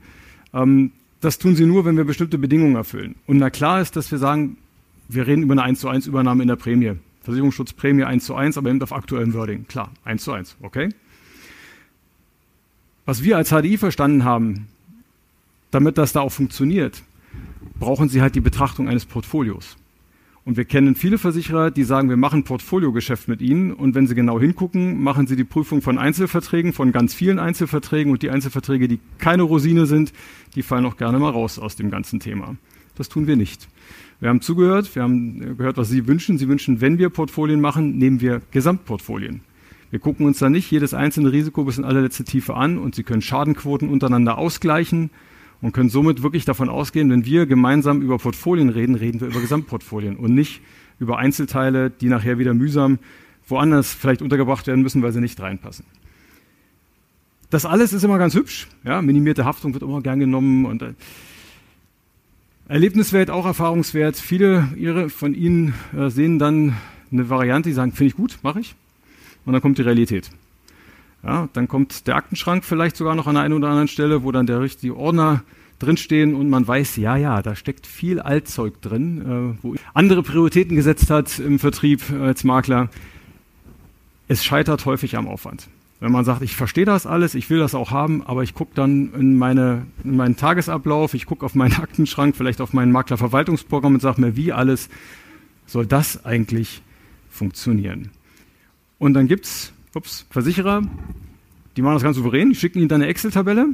Ähm, 0.52 0.92
das 1.20 1.38
tun 1.38 1.56
Sie 1.56 1.66
nur, 1.66 1.84
wenn 1.84 1.96
wir 1.96 2.04
bestimmte 2.04 2.38
Bedingungen 2.38 2.76
erfüllen. 2.76 3.16
Und 3.26 3.38
na 3.38 3.50
klar 3.50 3.80
ist, 3.80 3.96
dass 3.96 4.10
wir 4.10 4.18
sagen, 4.18 4.56
wir 5.08 5.26
reden 5.26 5.42
über 5.42 5.52
eine 5.52 5.62
1 5.62 5.80
zu 5.80 5.88
1 5.88 6.06
Übernahme 6.06 6.42
in 6.42 6.48
der 6.48 6.56
Prämie. 6.56 6.92
Versicherungsschutzprämie 7.22 8.04
1 8.04 8.24
zu 8.24 8.34
1, 8.34 8.58
aber 8.58 8.70
eben 8.70 8.82
auf 8.82 8.92
aktuellem 8.92 9.32
Wording. 9.34 9.66
Klar, 9.66 9.90
1 10.04 10.24
zu 10.24 10.32
1, 10.32 10.56
okay? 10.62 10.90
Was 13.06 13.22
wir 13.22 13.36
als 13.36 13.50
HDI 13.50 13.76
verstanden 13.76 14.24
haben, 14.24 14.66
damit 15.70 15.98
das 15.98 16.12
da 16.12 16.20
auch 16.20 16.32
funktioniert, 16.32 17.02
brauchen 17.78 18.08
Sie 18.08 18.22
halt 18.22 18.34
die 18.34 18.40
Betrachtung 18.40 18.88
eines 18.88 19.04
Portfolios. 19.04 19.76
Und 20.46 20.56
wir 20.58 20.64
kennen 20.64 20.94
viele 20.94 21.16
Versicherer, 21.16 21.70
die 21.70 21.84
sagen, 21.84 22.10
wir 22.10 22.18
machen 22.18 22.44
Portfoliogeschäft 22.44 23.28
mit 23.28 23.40
Ihnen. 23.40 23.72
Und 23.72 23.94
wenn 23.94 24.06
Sie 24.06 24.14
genau 24.14 24.38
hingucken, 24.38 25.02
machen 25.02 25.26
Sie 25.26 25.36
die 25.36 25.44
Prüfung 25.44 25.80
von 25.80 25.98
Einzelverträgen, 25.98 26.74
von 26.74 26.92
ganz 26.92 27.14
vielen 27.14 27.38
Einzelverträgen. 27.38 28.12
Und 28.12 28.22
die 28.22 28.30
Einzelverträge, 28.30 28.86
die 28.86 29.00
keine 29.18 29.42
Rosine 29.42 29.86
sind, 29.86 30.12
die 30.54 30.62
fallen 30.62 30.84
auch 30.84 30.98
gerne 30.98 31.18
mal 31.18 31.30
raus 31.30 31.58
aus 31.58 31.76
dem 31.76 31.90
ganzen 31.90 32.20
Thema. 32.20 32.56
Das 32.94 33.08
tun 33.08 33.26
wir 33.26 33.36
nicht. 33.36 33.68
Wir 34.20 34.28
haben 34.28 34.42
zugehört, 34.42 34.94
wir 34.94 35.02
haben 35.02 35.56
gehört, 35.56 35.78
was 35.78 35.88
Sie 35.88 36.06
wünschen. 36.06 36.38
Sie 36.38 36.48
wünschen, 36.48 36.80
wenn 36.80 36.98
wir 36.98 37.08
Portfolien 37.08 37.60
machen, 37.60 37.96
nehmen 37.96 38.20
wir 38.20 38.42
Gesamtportfolien. 38.50 39.40
Wir 39.94 40.00
gucken 40.00 40.26
uns 40.26 40.40
da 40.40 40.50
nicht 40.50 40.68
jedes 40.72 40.92
einzelne 40.92 41.30
Risiko 41.30 41.62
bis 41.62 41.78
in 41.78 41.84
allerletzte 41.84 42.24
Tiefe 42.24 42.54
an 42.54 42.78
und 42.78 42.96
Sie 42.96 43.04
können 43.04 43.22
Schadenquoten 43.22 43.88
untereinander 43.88 44.38
ausgleichen 44.38 45.10
und 45.62 45.70
können 45.70 45.88
somit 45.88 46.24
wirklich 46.24 46.44
davon 46.44 46.68
ausgehen, 46.68 47.10
wenn 47.10 47.24
wir 47.24 47.46
gemeinsam 47.46 48.02
über 48.02 48.18
Portfolien 48.18 48.70
reden, 48.70 48.96
reden 48.96 49.20
wir 49.20 49.28
über 49.28 49.40
Gesamtportfolien 49.40 50.16
und 50.16 50.34
nicht 50.34 50.62
über 50.98 51.18
Einzelteile, 51.18 51.90
die 51.90 52.08
nachher 52.08 52.40
wieder 52.40 52.54
mühsam 52.54 52.98
woanders 53.46 53.94
vielleicht 53.94 54.20
untergebracht 54.20 54.66
werden 54.66 54.82
müssen, 54.82 55.00
weil 55.00 55.12
sie 55.12 55.20
nicht 55.20 55.38
reinpassen. 55.40 55.84
Das 57.50 57.64
alles 57.64 57.92
ist 57.92 58.02
immer 58.02 58.18
ganz 58.18 58.34
hübsch. 58.34 58.66
Ja, 58.82 59.00
minimierte 59.00 59.44
Haftung 59.44 59.74
wird 59.74 59.84
immer 59.84 60.02
gern 60.02 60.18
genommen 60.18 60.66
und 60.66 60.82
äh, 60.82 60.94
Erlebniswert, 62.66 63.30
auch 63.30 63.46
Erfahrungswert. 63.46 64.16
Viele 64.16 64.70
ihre, 64.74 65.08
von 65.08 65.34
Ihnen 65.34 65.72
äh, 65.96 66.10
sehen 66.10 66.40
dann 66.40 66.76
eine 67.12 67.30
Variante, 67.30 67.68
die 67.68 67.74
sagen, 67.74 67.92
finde 67.92 68.08
ich 68.08 68.16
gut, 68.16 68.40
mache 68.42 68.58
ich 68.58 68.74
und 69.44 69.52
dann 69.52 69.62
kommt 69.62 69.78
die 69.78 69.82
Realität. 69.82 70.30
Ja, 71.22 71.48
dann 71.52 71.68
kommt 71.68 72.06
der 72.06 72.16
Aktenschrank 72.16 72.64
vielleicht 72.64 72.96
sogar 72.96 73.14
noch 73.14 73.26
an 73.26 73.36
einer 73.36 73.56
oder 73.56 73.68
anderen 73.68 73.88
Stelle, 73.88 74.22
wo 74.22 74.32
dann 74.32 74.46
der 74.46 74.60
richtige 74.60 74.96
Ordner 74.96 75.42
drinstehen 75.78 76.34
und 76.34 76.48
man 76.48 76.66
weiß, 76.66 76.96
ja, 76.96 77.16
ja, 77.16 77.42
da 77.42 77.56
steckt 77.56 77.86
viel 77.86 78.20
Altzeug 78.20 78.80
drin, 78.80 79.56
äh, 79.58 79.62
wo 79.62 79.74
andere 79.92 80.22
Prioritäten 80.22 80.76
gesetzt 80.76 81.10
hat 81.10 81.38
im 81.38 81.58
Vertrieb 81.58 82.02
als 82.10 82.44
Makler. 82.44 82.88
Es 84.28 84.44
scheitert 84.44 84.84
häufig 84.86 85.16
am 85.16 85.26
Aufwand. 85.26 85.68
Wenn 86.00 86.12
man 86.12 86.24
sagt, 86.24 86.42
ich 86.42 86.56
verstehe 86.56 86.84
das 86.84 87.06
alles, 87.06 87.34
ich 87.34 87.48
will 87.50 87.58
das 87.58 87.74
auch 87.74 87.90
haben, 87.90 88.26
aber 88.26 88.42
ich 88.42 88.54
gucke 88.54 88.72
dann 88.74 89.14
in, 89.14 89.38
meine, 89.38 89.86
in 90.02 90.16
meinen 90.16 90.36
Tagesablauf, 90.36 91.14
ich 91.14 91.24
gucke 91.24 91.46
auf 91.46 91.54
meinen 91.54 91.74
Aktenschrank, 91.74 92.36
vielleicht 92.36 92.60
auf 92.60 92.72
mein 92.72 92.92
Maklerverwaltungsprogramm 92.92 93.94
und 93.94 94.00
sage 94.00 94.20
mir, 94.20 94.36
wie 94.36 94.52
alles 94.52 94.88
soll 95.66 95.86
das 95.86 96.24
eigentlich 96.24 96.82
funktionieren. 97.30 98.10
Und 99.04 99.12
dann 99.12 99.28
gibt 99.28 99.44
es 99.44 99.74
Versicherer, 100.30 100.80
die 101.76 101.82
machen 101.82 101.92
das 101.92 102.02
ganz 102.02 102.16
souverän, 102.16 102.48
die 102.48 102.54
schicken 102.54 102.78
ihnen 102.78 102.88
dann 102.88 103.02
eine 103.02 103.10
Excel-Tabelle 103.10 103.66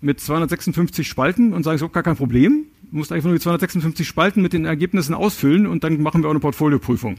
mit 0.00 0.20
256 0.20 1.06
Spalten 1.06 1.52
und 1.52 1.64
sagen, 1.64 1.76
es 1.76 1.82
ist 1.82 1.92
gar 1.92 2.02
kein 2.02 2.16
Problem. 2.16 2.64
Du 2.90 2.96
musst 2.96 3.12
einfach 3.12 3.26
nur 3.26 3.34
die 3.34 3.42
256 3.42 4.08
Spalten 4.08 4.40
mit 4.40 4.54
den 4.54 4.64
Ergebnissen 4.64 5.12
ausfüllen 5.12 5.66
und 5.66 5.84
dann 5.84 6.00
machen 6.00 6.22
wir 6.22 6.28
auch 6.28 6.30
eine 6.30 6.40
Portfolioprüfung. 6.40 7.16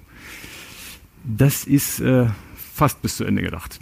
Das 1.24 1.66
ist 1.66 2.00
äh, 2.00 2.30
fast 2.56 3.04
bis 3.04 3.18
zu 3.18 3.26
Ende 3.26 3.44
gedacht. 3.44 3.80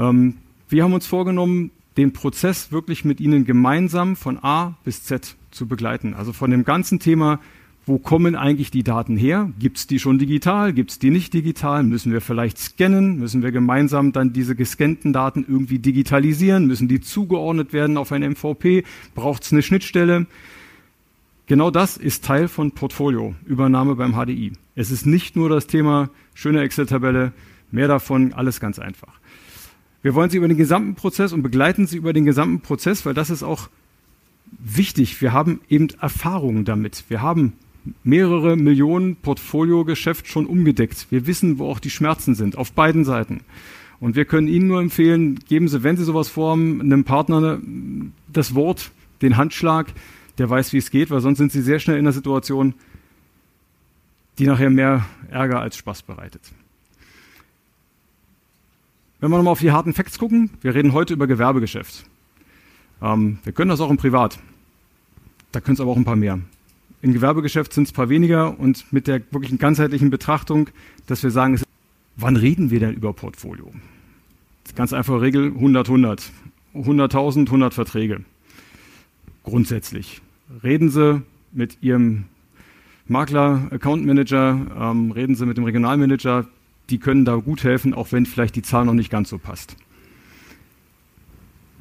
Ähm, 0.00 0.38
wir 0.68 0.82
haben 0.82 0.92
uns 0.92 1.06
vorgenommen, 1.06 1.70
den 1.96 2.12
Prozess 2.12 2.72
wirklich 2.72 3.04
mit 3.04 3.20
Ihnen 3.20 3.44
gemeinsam 3.44 4.16
von 4.16 4.36
A 4.42 4.74
bis 4.82 5.04
Z 5.04 5.36
zu 5.52 5.68
begleiten. 5.68 6.12
Also 6.12 6.32
von 6.32 6.50
dem 6.50 6.64
ganzen 6.64 6.98
Thema 6.98 7.38
wo 7.86 7.98
kommen 7.98 8.34
eigentlich 8.34 8.72
die 8.72 8.82
Daten 8.82 9.16
her? 9.16 9.52
Gibt 9.60 9.78
es 9.78 9.86
die 9.86 10.00
schon 10.00 10.18
digital? 10.18 10.72
Gibt 10.72 10.90
es 10.90 10.98
die 10.98 11.10
nicht 11.10 11.32
digital? 11.32 11.84
Müssen 11.84 12.12
wir 12.12 12.20
vielleicht 12.20 12.58
scannen? 12.58 13.20
Müssen 13.20 13.44
wir 13.44 13.52
gemeinsam 13.52 14.10
dann 14.10 14.32
diese 14.32 14.56
gescannten 14.56 15.12
Daten 15.12 15.44
irgendwie 15.48 15.78
digitalisieren? 15.78 16.66
Müssen 16.66 16.88
die 16.88 17.00
zugeordnet 17.00 17.72
werden 17.72 17.96
auf 17.96 18.10
ein 18.10 18.28
MVP? 18.28 18.82
Braucht 19.14 19.44
es 19.44 19.52
eine 19.52 19.62
Schnittstelle? 19.62 20.26
Genau 21.46 21.70
das 21.70 21.96
ist 21.96 22.24
Teil 22.24 22.48
von 22.48 22.72
Portfolio, 22.72 23.36
Übernahme 23.46 23.94
beim 23.94 24.14
HDI. 24.14 24.52
Es 24.74 24.90
ist 24.90 25.06
nicht 25.06 25.36
nur 25.36 25.48
das 25.48 25.68
Thema 25.68 26.10
schöne 26.34 26.62
Excel-Tabelle, 26.62 27.32
mehr 27.70 27.86
davon, 27.86 28.32
alles 28.32 28.58
ganz 28.58 28.80
einfach. 28.80 29.20
Wir 30.02 30.16
wollen 30.16 30.28
Sie 30.28 30.38
über 30.38 30.48
den 30.48 30.56
gesamten 30.56 30.96
Prozess 30.96 31.32
und 31.32 31.42
begleiten 31.42 31.86
Sie 31.86 31.98
über 31.98 32.12
den 32.12 32.24
gesamten 32.24 32.62
Prozess, 32.62 33.06
weil 33.06 33.14
das 33.14 33.30
ist 33.30 33.44
auch 33.44 33.68
wichtig. 34.58 35.20
Wir 35.22 35.32
haben 35.32 35.60
eben 35.68 35.88
Erfahrungen 36.00 36.64
damit. 36.64 37.04
Wir 37.08 37.22
haben 37.22 37.52
mehrere 38.04 38.56
Millionen 38.56 39.16
Portfoliogeschäft 39.16 40.26
schon 40.28 40.46
umgedeckt. 40.46 41.06
Wir 41.10 41.26
wissen, 41.26 41.58
wo 41.58 41.70
auch 41.70 41.78
die 41.78 41.90
Schmerzen 41.90 42.34
sind, 42.34 42.58
auf 42.58 42.72
beiden 42.72 43.04
Seiten. 43.04 43.40
Und 44.00 44.16
wir 44.16 44.24
können 44.24 44.48
Ihnen 44.48 44.68
nur 44.68 44.80
empfehlen, 44.80 45.38
geben 45.48 45.68
Sie, 45.68 45.82
wenn 45.82 45.96
Sie 45.96 46.04
sowas 46.04 46.28
vorhaben, 46.28 46.80
einem 46.80 47.04
Partner 47.04 47.58
das 48.32 48.54
Wort, 48.54 48.90
den 49.22 49.36
Handschlag, 49.36 49.92
der 50.38 50.50
weiß, 50.50 50.72
wie 50.72 50.78
es 50.78 50.90
geht, 50.90 51.10
weil 51.10 51.20
sonst 51.20 51.38
sind 51.38 51.52
Sie 51.52 51.62
sehr 51.62 51.78
schnell 51.78 51.96
in 51.96 52.04
einer 52.04 52.12
Situation, 52.12 52.74
die 54.38 54.46
nachher 54.46 54.70
mehr 54.70 55.06
Ärger 55.30 55.60
als 55.60 55.76
Spaß 55.76 56.02
bereitet. 56.02 56.42
Wenn 59.18 59.30
wir 59.30 59.38
nochmal 59.38 59.52
auf 59.52 59.60
die 59.60 59.72
harten 59.72 59.94
Facts 59.94 60.18
gucken, 60.18 60.50
wir 60.60 60.74
reden 60.74 60.92
heute 60.92 61.14
über 61.14 61.26
Gewerbegeschäft. 61.26 62.04
Ähm, 63.00 63.38
wir 63.44 63.52
können 63.54 63.70
das 63.70 63.80
auch 63.80 63.90
im 63.90 63.96
Privat. 63.96 64.38
Da 65.52 65.60
können 65.60 65.74
es 65.74 65.80
aber 65.80 65.90
auch 65.90 65.96
ein 65.96 66.04
paar 66.04 66.16
mehr. 66.16 66.38
Im 67.06 67.12
Gewerbegeschäft 67.12 67.72
sind 67.72 67.84
es 67.84 67.92
ein 67.92 67.94
paar 67.94 68.08
weniger 68.08 68.58
und 68.58 68.92
mit 68.92 69.06
der 69.06 69.22
wirklichen 69.30 69.58
ganzheitlichen 69.58 70.10
Betrachtung, 70.10 70.70
dass 71.06 71.22
wir 71.22 71.30
sagen, 71.30 71.60
wann 72.16 72.34
reden 72.34 72.72
wir 72.72 72.80
denn 72.80 72.94
über 72.94 73.12
Portfolio? 73.12 73.70
Ganz 74.74 74.92
einfache 74.92 75.20
Regel, 75.20 75.52
100, 75.52 75.86
100. 75.86 76.32
100.000, 76.74 77.46
100 77.46 77.74
Verträge. 77.74 78.24
Grundsätzlich. 79.44 80.20
Reden 80.64 80.90
Sie 80.90 81.22
mit 81.52 81.78
Ihrem 81.80 82.24
Makler, 83.06 83.68
Account 83.70 84.04
Manager, 84.04 84.66
ähm, 84.76 85.12
reden 85.12 85.36
Sie 85.36 85.46
mit 85.46 85.58
dem 85.58 85.62
Regionalmanager, 85.62 86.48
die 86.90 86.98
können 86.98 87.24
da 87.24 87.36
gut 87.36 87.62
helfen, 87.62 87.94
auch 87.94 88.10
wenn 88.10 88.26
vielleicht 88.26 88.56
die 88.56 88.62
Zahl 88.62 88.84
noch 88.84 88.94
nicht 88.94 89.10
ganz 89.10 89.28
so 89.28 89.38
passt. 89.38 89.76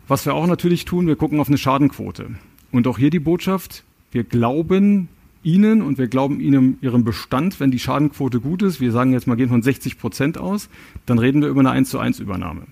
Was 0.08 0.28
wir 0.28 0.36
auch 0.36 0.46
natürlich 0.46 0.86
tun, 0.86 1.08
wir 1.08 1.16
gucken 1.16 1.40
auf 1.40 1.48
eine 1.48 1.58
Schadenquote. 1.58 2.36
Und 2.72 2.86
auch 2.86 3.00
hier 3.00 3.10
die 3.10 3.18
Botschaft, 3.18 3.84
wir 4.12 4.24
glauben 4.24 5.10
Ihnen 5.46 5.82
und 5.82 5.98
wir 5.98 6.08
glauben 6.08 6.40
Ihnen 6.42 6.78
Ihrem 6.82 7.04
Bestand, 7.04 7.60
wenn 7.60 7.72
die 7.72 7.80
Schadenquote 7.80 8.42
gut 8.42 8.62
ist, 8.62 8.82
wir 8.82 8.92
sagen 8.92 9.14
jetzt 9.14 9.28
mal, 9.28 9.36
gehen 9.36 9.50
von 9.50 9.62
60 9.62 9.98
Prozent 9.98 10.38
aus, 10.38 10.70
dann 11.06 11.20
reden 11.20 11.42
wir 11.42 11.50
über 11.50 11.62
eine 11.62 11.72
1 11.72 11.90
zu 11.90 12.00
1 12.00 12.20
Übernahme. 12.20 12.64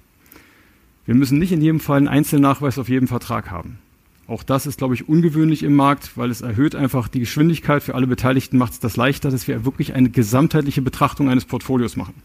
Wir 1.06 1.16
müssen 1.16 1.38
nicht 1.38 1.52
in 1.52 1.62
jedem 1.62 1.80
Fall 1.80 1.98
einen 1.98 2.08
Einzelnachweis 2.08 2.80
auf 2.80 2.90
jedem 2.90 3.08
Vertrag 3.08 3.52
haben. 3.52 3.78
Auch 4.26 4.44
das 4.44 4.66
ist, 4.66 4.78
glaube 4.78 4.94
ich, 4.94 5.10
ungewöhnlich 5.10 5.64
im 5.64 5.76
Markt, 5.76 6.18
weil 6.18 6.32
es 6.32 6.42
erhöht 6.42 6.76
einfach 6.76 7.10
die 7.10 7.20
Geschwindigkeit 7.20 7.84
für 7.84 7.94
alle 7.94 8.08
Beteiligten, 8.08 8.58
macht 8.58 8.72
es 8.74 8.80
das 8.80 8.96
leichter, 8.96 9.30
dass 9.30 9.48
wir 9.48 9.66
wirklich 9.66 9.94
eine 9.94 10.10
gesamtheitliche 10.10 10.82
Betrachtung 10.82 11.30
eines 11.30 11.46
Portfolios 11.46 11.98
machen. 11.98 12.16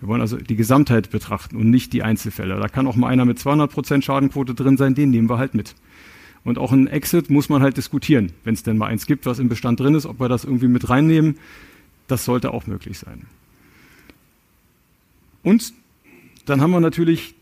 Wir 0.00 0.08
wollen 0.08 0.20
also 0.20 0.36
die 0.36 0.56
Gesamtheit 0.56 1.10
betrachten 1.10 1.56
und 1.56 1.70
nicht 1.70 1.92
die 1.92 2.02
Einzelfälle. 2.02 2.56
Da 2.56 2.68
kann 2.68 2.86
auch 2.86 2.96
mal 2.96 3.08
einer 3.08 3.24
mit 3.24 3.38
200 3.38 3.70
Prozent 3.70 4.04
Schadenquote 4.04 4.54
drin 4.54 4.76
sein, 4.76 4.94
den 4.94 5.10
nehmen 5.10 5.30
wir 5.30 5.38
halt 5.38 5.54
mit. 5.54 5.74
Und 6.44 6.58
auch 6.58 6.72
ein 6.72 6.88
Exit 6.88 7.30
muss 7.30 7.48
man 7.48 7.62
halt 7.62 7.76
diskutieren, 7.76 8.32
wenn 8.44 8.54
es 8.54 8.62
denn 8.62 8.76
mal 8.76 8.88
eins 8.88 9.06
gibt, 9.06 9.26
was 9.26 9.38
im 9.38 9.48
Bestand 9.48 9.78
drin 9.78 9.94
ist, 9.94 10.06
ob 10.06 10.20
wir 10.20 10.28
das 10.28 10.44
irgendwie 10.44 10.68
mit 10.68 10.88
reinnehmen. 10.88 11.38
Das 12.08 12.24
sollte 12.24 12.52
auch 12.52 12.66
möglich 12.66 12.98
sein. 12.98 13.26
Und 15.42 15.72
dann 16.46 16.60
haben 16.60 16.72
wir 16.72 16.80
natürlich 16.80 17.34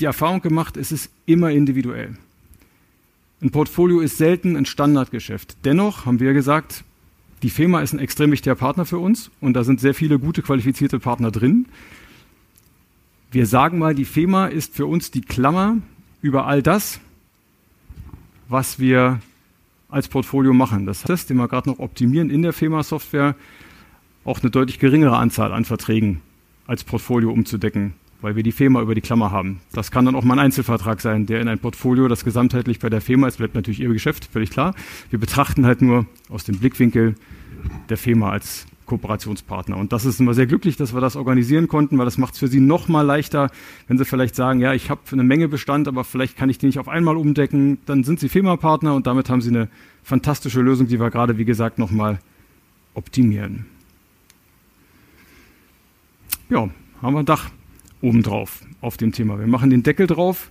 die 0.00 0.06
Erfahrung 0.06 0.40
gemacht, 0.40 0.76
es 0.76 0.92
ist 0.92 1.10
immer 1.26 1.50
individuell. 1.50 2.16
Ein 3.42 3.50
Portfolio 3.50 4.00
ist 4.00 4.16
selten 4.16 4.56
ein 4.56 4.64
Standardgeschäft. 4.64 5.56
Dennoch 5.64 6.06
haben 6.06 6.20
wir 6.20 6.32
gesagt, 6.32 6.84
die 7.42 7.50
FEMA 7.50 7.80
ist 7.82 7.92
ein 7.92 7.98
extrem 7.98 8.32
wichtiger 8.32 8.54
Partner 8.54 8.86
für 8.86 8.98
uns 8.98 9.30
und 9.40 9.54
da 9.54 9.64
sind 9.64 9.80
sehr 9.80 9.94
viele 9.94 10.18
gute, 10.18 10.40
qualifizierte 10.40 10.98
Partner 10.98 11.30
drin. 11.30 11.66
Wir 13.30 13.46
sagen 13.46 13.78
mal, 13.78 13.94
die 13.94 14.06
FEMA 14.06 14.46
ist 14.46 14.74
für 14.74 14.86
uns 14.86 15.10
die 15.10 15.20
Klammer 15.20 15.78
über 16.22 16.46
all 16.46 16.62
das, 16.62 17.00
was 18.48 18.78
wir 18.78 19.20
als 19.88 20.08
Portfolio 20.08 20.52
machen. 20.52 20.86
Das 20.86 21.04
heißt, 21.04 21.30
den 21.30 21.36
wir 21.36 21.48
gerade 21.48 21.70
noch 21.70 21.78
optimieren 21.78 22.30
in 22.30 22.42
der 22.42 22.52
FEMA-Software, 22.52 23.34
auch 24.24 24.40
eine 24.40 24.50
deutlich 24.50 24.78
geringere 24.78 25.16
Anzahl 25.16 25.52
an 25.52 25.64
Verträgen 25.64 26.20
als 26.66 26.82
Portfolio 26.82 27.30
umzudecken 27.30 27.94
weil 28.20 28.36
wir 28.36 28.42
die 28.42 28.52
FEMA 28.52 28.80
über 28.80 28.94
die 28.94 29.00
Klammer 29.00 29.30
haben. 29.30 29.60
Das 29.72 29.90
kann 29.90 30.04
dann 30.04 30.14
auch 30.14 30.24
mal 30.24 30.34
ein 30.34 30.46
Einzelvertrag 30.46 31.00
sein, 31.00 31.26
der 31.26 31.40
in 31.40 31.48
ein 31.48 31.58
Portfolio, 31.58 32.08
das 32.08 32.24
gesamtheitlich 32.24 32.78
bei 32.78 32.90
der 32.90 33.00
FEMA 33.00 33.28
ist, 33.28 33.38
bleibt 33.38 33.54
natürlich 33.54 33.80
ihr 33.80 33.88
Geschäft, 33.88 34.24
völlig 34.32 34.50
klar. 34.50 34.74
Wir 35.10 35.18
betrachten 35.18 35.66
halt 35.66 35.82
nur 35.82 36.06
aus 36.28 36.44
dem 36.44 36.58
Blickwinkel 36.58 37.14
der 37.88 37.96
FEMA 37.96 38.30
als 38.30 38.66
Kooperationspartner. 38.86 39.76
Und 39.76 39.92
das 39.92 40.04
ist 40.04 40.20
immer 40.20 40.32
sehr 40.32 40.46
glücklich, 40.46 40.76
dass 40.76 40.94
wir 40.94 41.00
das 41.00 41.16
organisieren 41.16 41.68
konnten, 41.68 41.98
weil 41.98 42.04
das 42.04 42.18
macht 42.18 42.34
es 42.34 42.40
für 42.40 42.48
Sie 42.48 42.60
noch 42.60 42.88
mal 42.88 43.02
leichter, 43.02 43.50
wenn 43.88 43.98
Sie 43.98 44.04
vielleicht 44.04 44.34
sagen, 44.34 44.60
ja, 44.60 44.72
ich 44.72 44.88
habe 44.90 45.00
eine 45.12 45.24
Menge 45.24 45.48
Bestand, 45.48 45.88
aber 45.88 46.04
vielleicht 46.04 46.36
kann 46.36 46.48
ich 46.48 46.58
die 46.58 46.66
nicht 46.66 46.78
auf 46.78 46.88
einmal 46.88 47.16
umdecken. 47.16 47.78
Dann 47.86 48.04
sind 48.04 48.20
Sie 48.20 48.28
FEMA-Partner 48.28 48.94
und 48.94 49.06
damit 49.06 49.28
haben 49.28 49.40
Sie 49.40 49.50
eine 49.50 49.68
fantastische 50.02 50.60
Lösung, 50.60 50.86
die 50.86 51.00
wir 51.00 51.10
gerade, 51.10 51.36
wie 51.36 51.44
gesagt, 51.44 51.78
noch 51.78 51.90
mal 51.90 52.18
optimieren. 52.94 53.66
Ja, 56.48 56.68
haben 57.02 57.14
wir 57.14 57.20
ein 57.20 57.26
Dach 57.26 57.50
obendrauf 58.00 58.62
auf 58.80 58.96
dem 58.96 59.12
Thema. 59.12 59.38
Wir 59.38 59.46
machen 59.46 59.70
den 59.70 59.82
Deckel 59.82 60.06
drauf. 60.06 60.50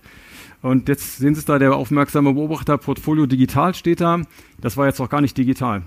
Und 0.62 0.88
jetzt 0.88 1.18
sehen 1.18 1.34
Sie 1.34 1.40
es 1.40 1.44
da, 1.44 1.58
der 1.58 1.74
aufmerksame 1.74 2.32
Beobachter, 2.32 2.76
Portfolio 2.76 3.26
digital 3.26 3.74
steht 3.74 4.00
da. 4.00 4.22
Das 4.60 4.76
war 4.76 4.86
jetzt 4.86 5.00
auch 5.00 5.08
gar 5.08 5.20
nicht 5.20 5.36
digital. 5.36 5.82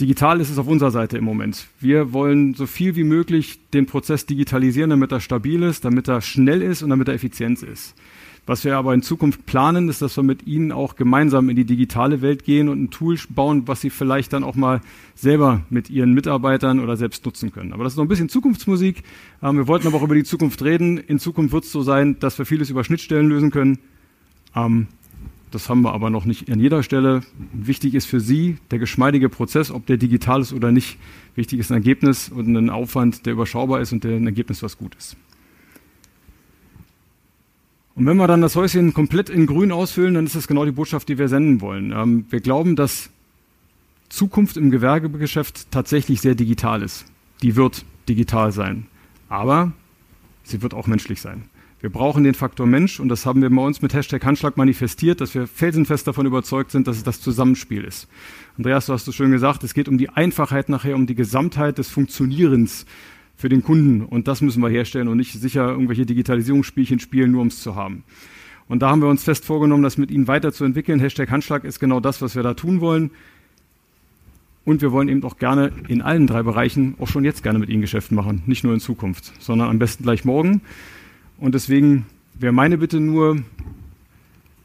Digital 0.00 0.40
ist 0.40 0.50
es 0.50 0.58
auf 0.58 0.66
unserer 0.66 0.90
Seite 0.90 1.18
im 1.18 1.24
Moment. 1.24 1.66
Wir 1.80 2.12
wollen 2.12 2.54
so 2.54 2.66
viel 2.66 2.96
wie 2.96 3.04
möglich 3.04 3.60
den 3.74 3.86
Prozess 3.86 4.24
digitalisieren, 4.24 4.90
damit 4.90 5.12
er 5.12 5.20
stabil 5.20 5.62
ist, 5.62 5.84
damit 5.84 6.08
er 6.08 6.22
schnell 6.22 6.62
ist 6.62 6.82
und 6.82 6.90
damit 6.90 7.08
er 7.08 7.14
effizient 7.14 7.62
ist. 7.62 7.94
Was 8.44 8.64
wir 8.64 8.76
aber 8.76 8.92
in 8.92 9.02
Zukunft 9.02 9.46
planen, 9.46 9.88
ist, 9.88 10.02
dass 10.02 10.16
wir 10.16 10.24
mit 10.24 10.48
Ihnen 10.48 10.72
auch 10.72 10.96
gemeinsam 10.96 11.48
in 11.48 11.54
die 11.54 11.64
digitale 11.64 12.22
Welt 12.22 12.44
gehen 12.44 12.68
und 12.68 12.82
ein 12.82 12.90
Tool 12.90 13.16
bauen, 13.28 13.68
was 13.68 13.82
Sie 13.82 13.90
vielleicht 13.90 14.32
dann 14.32 14.42
auch 14.42 14.56
mal 14.56 14.80
selber 15.14 15.60
mit 15.70 15.90
Ihren 15.90 16.12
Mitarbeitern 16.12 16.80
oder 16.80 16.96
selbst 16.96 17.24
nutzen 17.24 17.52
können. 17.52 17.72
Aber 17.72 17.84
das 17.84 17.92
ist 17.92 17.98
noch 17.98 18.04
ein 18.04 18.08
bisschen 18.08 18.28
Zukunftsmusik. 18.28 19.04
Ähm, 19.42 19.58
wir 19.58 19.68
wollten 19.68 19.86
aber 19.86 19.98
auch 19.98 20.02
über 20.02 20.16
die 20.16 20.24
Zukunft 20.24 20.62
reden. 20.64 20.98
In 20.98 21.20
Zukunft 21.20 21.52
wird 21.52 21.64
es 21.64 21.70
so 21.70 21.82
sein, 21.82 22.18
dass 22.18 22.36
wir 22.36 22.44
vieles 22.44 22.68
über 22.68 22.82
Schnittstellen 22.82 23.28
lösen 23.28 23.52
können. 23.52 23.78
Das 25.52 25.68
haben 25.68 25.82
wir 25.82 25.92
aber 25.92 26.08
noch 26.08 26.24
nicht 26.24 26.50
an 26.50 26.58
jeder 26.58 26.82
Stelle. 26.82 27.20
Wichtig 27.52 27.94
ist 27.94 28.06
für 28.06 28.20
Sie 28.20 28.56
der 28.70 28.78
geschmeidige 28.78 29.28
Prozess, 29.28 29.70
ob 29.70 29.84
der 29.86 29.98
digital 29.98 30.40
ist 30.40 30.54
oder 30.54 30.72
nicht. 30.72 30.98
Wichtig 31.34 31.60
ist 31.60 31.70
ein 31.70 31.74
Ergebnis 31.74 32.30
und 32.30 32.56
ein 32.56 32.70
Aufwand, 32.70 33.26
der 33.26 33.34
überschaubar 33.34 33.80
ist 33.80 33.92
und 33.92 34.02
der 34.02 34.16
ein 34.16 34.26
Ergebnis, 34.26 34.62
was 34.62 34.78
gut 34.78 34.94
ist. 34.94 35.16
Und 37.94 38.06
wenn 38.06 38.16
wir 38.16 38.26
dann 38.26 38.40
das 38.40 38.56
Häuschen 38.56 38.94
komplett 38.94 39.28
in 39.28 39.46
grün 39.46 39.70
ausfüllen, 39.70 40.14
dann 40.14 40.24
ist 40.24 40.34
das 40.34 40.48
genau 40.48 40.64
die 40.64 40.72
Botschaft, 40.72 41.10
die 41.10 41.18
wir 41.18 41.28
senden 41.28 41.60
wollen. 41.60 41.92
Ähm, 41.92 42.24
wir 42.30 42.40
glauben, 42.40 42.74
dass 42.74 43.10
Zukunft 44.08 44.56
im 44.56 44.70
Gewerbegeschäft 44.70 45.70
tatsächlich 45.70 46.22
sehr 46.22 46.34
digital 46.34 46.82
ist. 46.82 47.04
Die 47.42 47.56
wird 47.56 47.84
digital 48.08 48.52
sein. 48.52 48.86
Aber 49.28 49.72
sie 50.44 50.62
wird 50.62 50.72
auch 50.72 50.86
menschlich 50.86 51.20
sein. 51.20 51.44
Wir 51.82 51.90
brauchen 51.90 52.22
den 52.22 52.34
Faktor 52.34 52.68
Mensch 52.68 53.00
und 53.00 53.08
das 53.08 53.26
haben 53.26 53.42
wir 53.42 53.50
bei 53.50 53.60
uns 53.60 53.82
mit 53.82 53.92
Hashtag 53.92 54.24
Handschlag 54.24 54.56
manifestiert, 54.56 55.20
dass 55.20 55.34
wir 55.34 55.48
felsenfest 55.48 56.06
davon 56.06 56.26
überzeugt 56.26 56.70
sind, 56.70 56.86
dass 56.86 56.96
es 56.96 57.02
das 57.02 57.20
Zusammenspiel 57.20 57.82
ist. 57.82 58.06
Andreas, 58.56 58.86
du 58.86 58.92
hast 58.92 59.08
es 59.08 59.16
schön 59.16 59.32
gesagt, 59.32 59.64
es 59.64 59.74
geht 59.74 59.88
um 59.88 59.98
die 59.98 60.08
Einfachheit 60.08 60.68
nachher, 60.68 60.94
um 60.94 61.08
die 61.08 61.16
Gesamtheit 61.16 61.78
des 61.78 61.90
Funktionierens 61.90 62.86
für 63.36 63.48
den 63.48 63.64
Kunden. 63.64 64.02
Und 64.02 64.28
das 64.28 64.42
müssen 64.42 64.62
wir 64.62 64.68
herstellen 64.68 65.08
und 65.08 65.16
nicht 65.16 65.32
sicher 65.32 65.70
irgendwelche 65.70 66.06
Digitalisierungsspielchen 66.06 67.00
spielen, 67.00 67.32
nur 67.32 67.42
um 67.42 67.48
es 67.48 67.60
zu 67.60 67.74
haben. 67.74 68.04
Und 68.68 68.80
da 68.80 68.88
haben 68.88 69.02
wir 69.02 69.08
uns 69.08 69.24
fest 69.24 69.44
vorgenommen, 69.44 69.82
das 69.82 69.98
mit 69.98 70.12
Ihnen 70.12 70.28
weiterzuentwickeln. 70.28 71.00
Hashtag 71.00 71.32
Handschlag 71.32 71.64
ist 71.64 71.80
genau 71.80 71.98
das, 71.98 72.22
was 72.22 72.36
wir 72.36 72.44
da 72.44 72.54
tun 72.54 72.80
wollen. 72.80 73.10
Und 74.64 74.82
wir 74.82 74.92
wollen 74.92 75.08
eben 75.08 75.24
auch 75.24 75.36
gerne 75.36 75.72
in 75.88 76.00
allen 76.00 76.28
drei 76.28 76.44
Bereichen 76.44 76.94
auch 77.00 77.08
schon 77.08 77.24
jetzt 77.24 77.42
gerne 77.42 77.58
mit 77.58 77.70
Ihnen 77.70 77.80
Geschäft 77.80 78.12
machen. 78.12 78.44
Nicht 78.46 78.62
nur 78.62 78.72
in 78.72 78.78
Zukunft, 78.78 79.32
sondern 79.40 79.68
am 79.68 79.80
besten 79.80 80.04
gleich 80.04 80.24
morgen. 80.24 80.60
Und 81.38 81.54
deswegen 81.54 82.06
wäre 82.34 82.52
meine 82.52 82.78
Bitte 82.78 83.00
nur, 83.00 83.42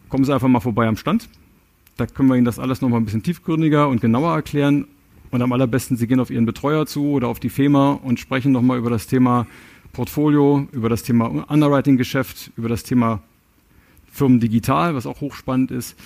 kommen 0.10 0.24
Sie 0.24 0.34
einfach 0.34 0.48
mal 0.48 0.60
vorbei 0.60 0.88
am 0.88 0.98
Stand. 0.98 1.30
Da 1.98 2.06
können 2.06 2.30
wir 2.30 2.36
Ihnen 2.36 2.46
das 2.46 2.60
alles 2.60 2.82
nochmal 2.82 3.02
ein 3.02 3.06
bisschen 3.06 3.24
tiefgründiger 3.24 3.88
und 3.88 4.02
genauer 4.02 4.34
erklären. 4.36 4.88
Und 5.32 5.42
am 5.42 5.52
allerbesten, 5.52 5.98
Sie 5.98 6.08
gehen 6.08 6.20
auf 6.20 6.30
Ihren 6.30 6.46
Betreuer 6.46 6.86
zu 6.86 7.10
oder 7.10 7.28
auf 7.28 7.40
die 7.40 7.50
FEMA 7.50 7.94
und 7.94 8.20
sprechen 8.20 8.52
nochmal 8.52 8.78
über 8.78 8.90
das 8.90 9.08
Thema 9.08 9.48
Portfolio, 9.92 10.68
über 10.72 10.90
das 10.90 11.04
Thema 11.04 11.26
Underwriting-Geschäft, 11.50 12.52
über 12.56 12.70
das 12.70 12.84
Thema 12.84 13.22
Firmen 14.12 14.40
digital, 14.40 14.96
was 14.96 15.06
auch 15.06 15.22
hochspannend 15.22 15.72
ist. 15.72 15.98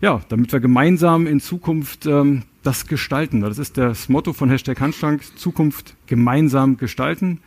Ja, 0.00 0.22
damit 0.28 0.52
wir 0.52 0.60
gemeinsam 0.60 1.26
in 1.26 1.40
Zukunft 1.40 2.06
ähm, 2.06 2.42
das 2.62 2.86
gestalten. 2.86 3.42
Das 3.42 3.58
ist 3.58 3.76
das 3.76 4.08
Motto 4.08 4.32
von 4.32 4.48
Hashtag 4.48 4.80
Handschlag, 4.80 5.20
Zukunft 5.36 5.96
gemeinsam 6.06 6.78
gestalten. 6.78 7.40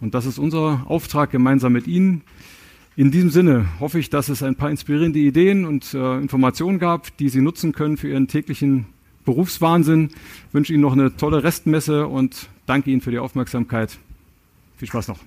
Und 0.00 0.14
das 0.14 0.26
ist 0.26 0.38
unser 0.38 0.84
Auftrag 0.86 1.30
gemeinsam 1.30 1.72
mit 1.72 1.86
Ihnen. 1.86 2.22
In 2.96 3.10
diesem 3.10 3.30
Sinne 3.30 3.66
hoffe 3.80 3.98
ich, 3.98 4.10
dass 4.10 4.28
es 4.28 4.42
ein 4.42 4.56
paar 4.56 4.70
inspirierende 4.70 5.18
Ideen 5.18 5.64
und 5.64 5.94
äh, 5.94 6.18
Informationen 6.18 6.78
gab, 6.78 7.16
die 7.18 7.28
Sie 7.28 7.40
nutzen 7.40 7.72
können 7.72 7.96
für 7.96 8.08
Ihren 8.08 8.26
täglichen 8.26 8.86
Berufswahnsinn. 9.24 10.10
Ich 10.48 10.54
wünsche 10.54 10.72
Ihnen 10.72 10.82
noch 10.82 10.94
eine 10.94 11.16
tolle 11.16 11.44
Restmesse 11.44 12.06
und 12.06 12.48
danke 12.66 12.90
Ihnen 12.90 13.00
für 13.00 13.10
die 13.10 13.18
Aufmerksamkeit. 13.18 13.98
Viel 14.76 14.88
Spaß 14.88 15.08
noch. 15.08 15.18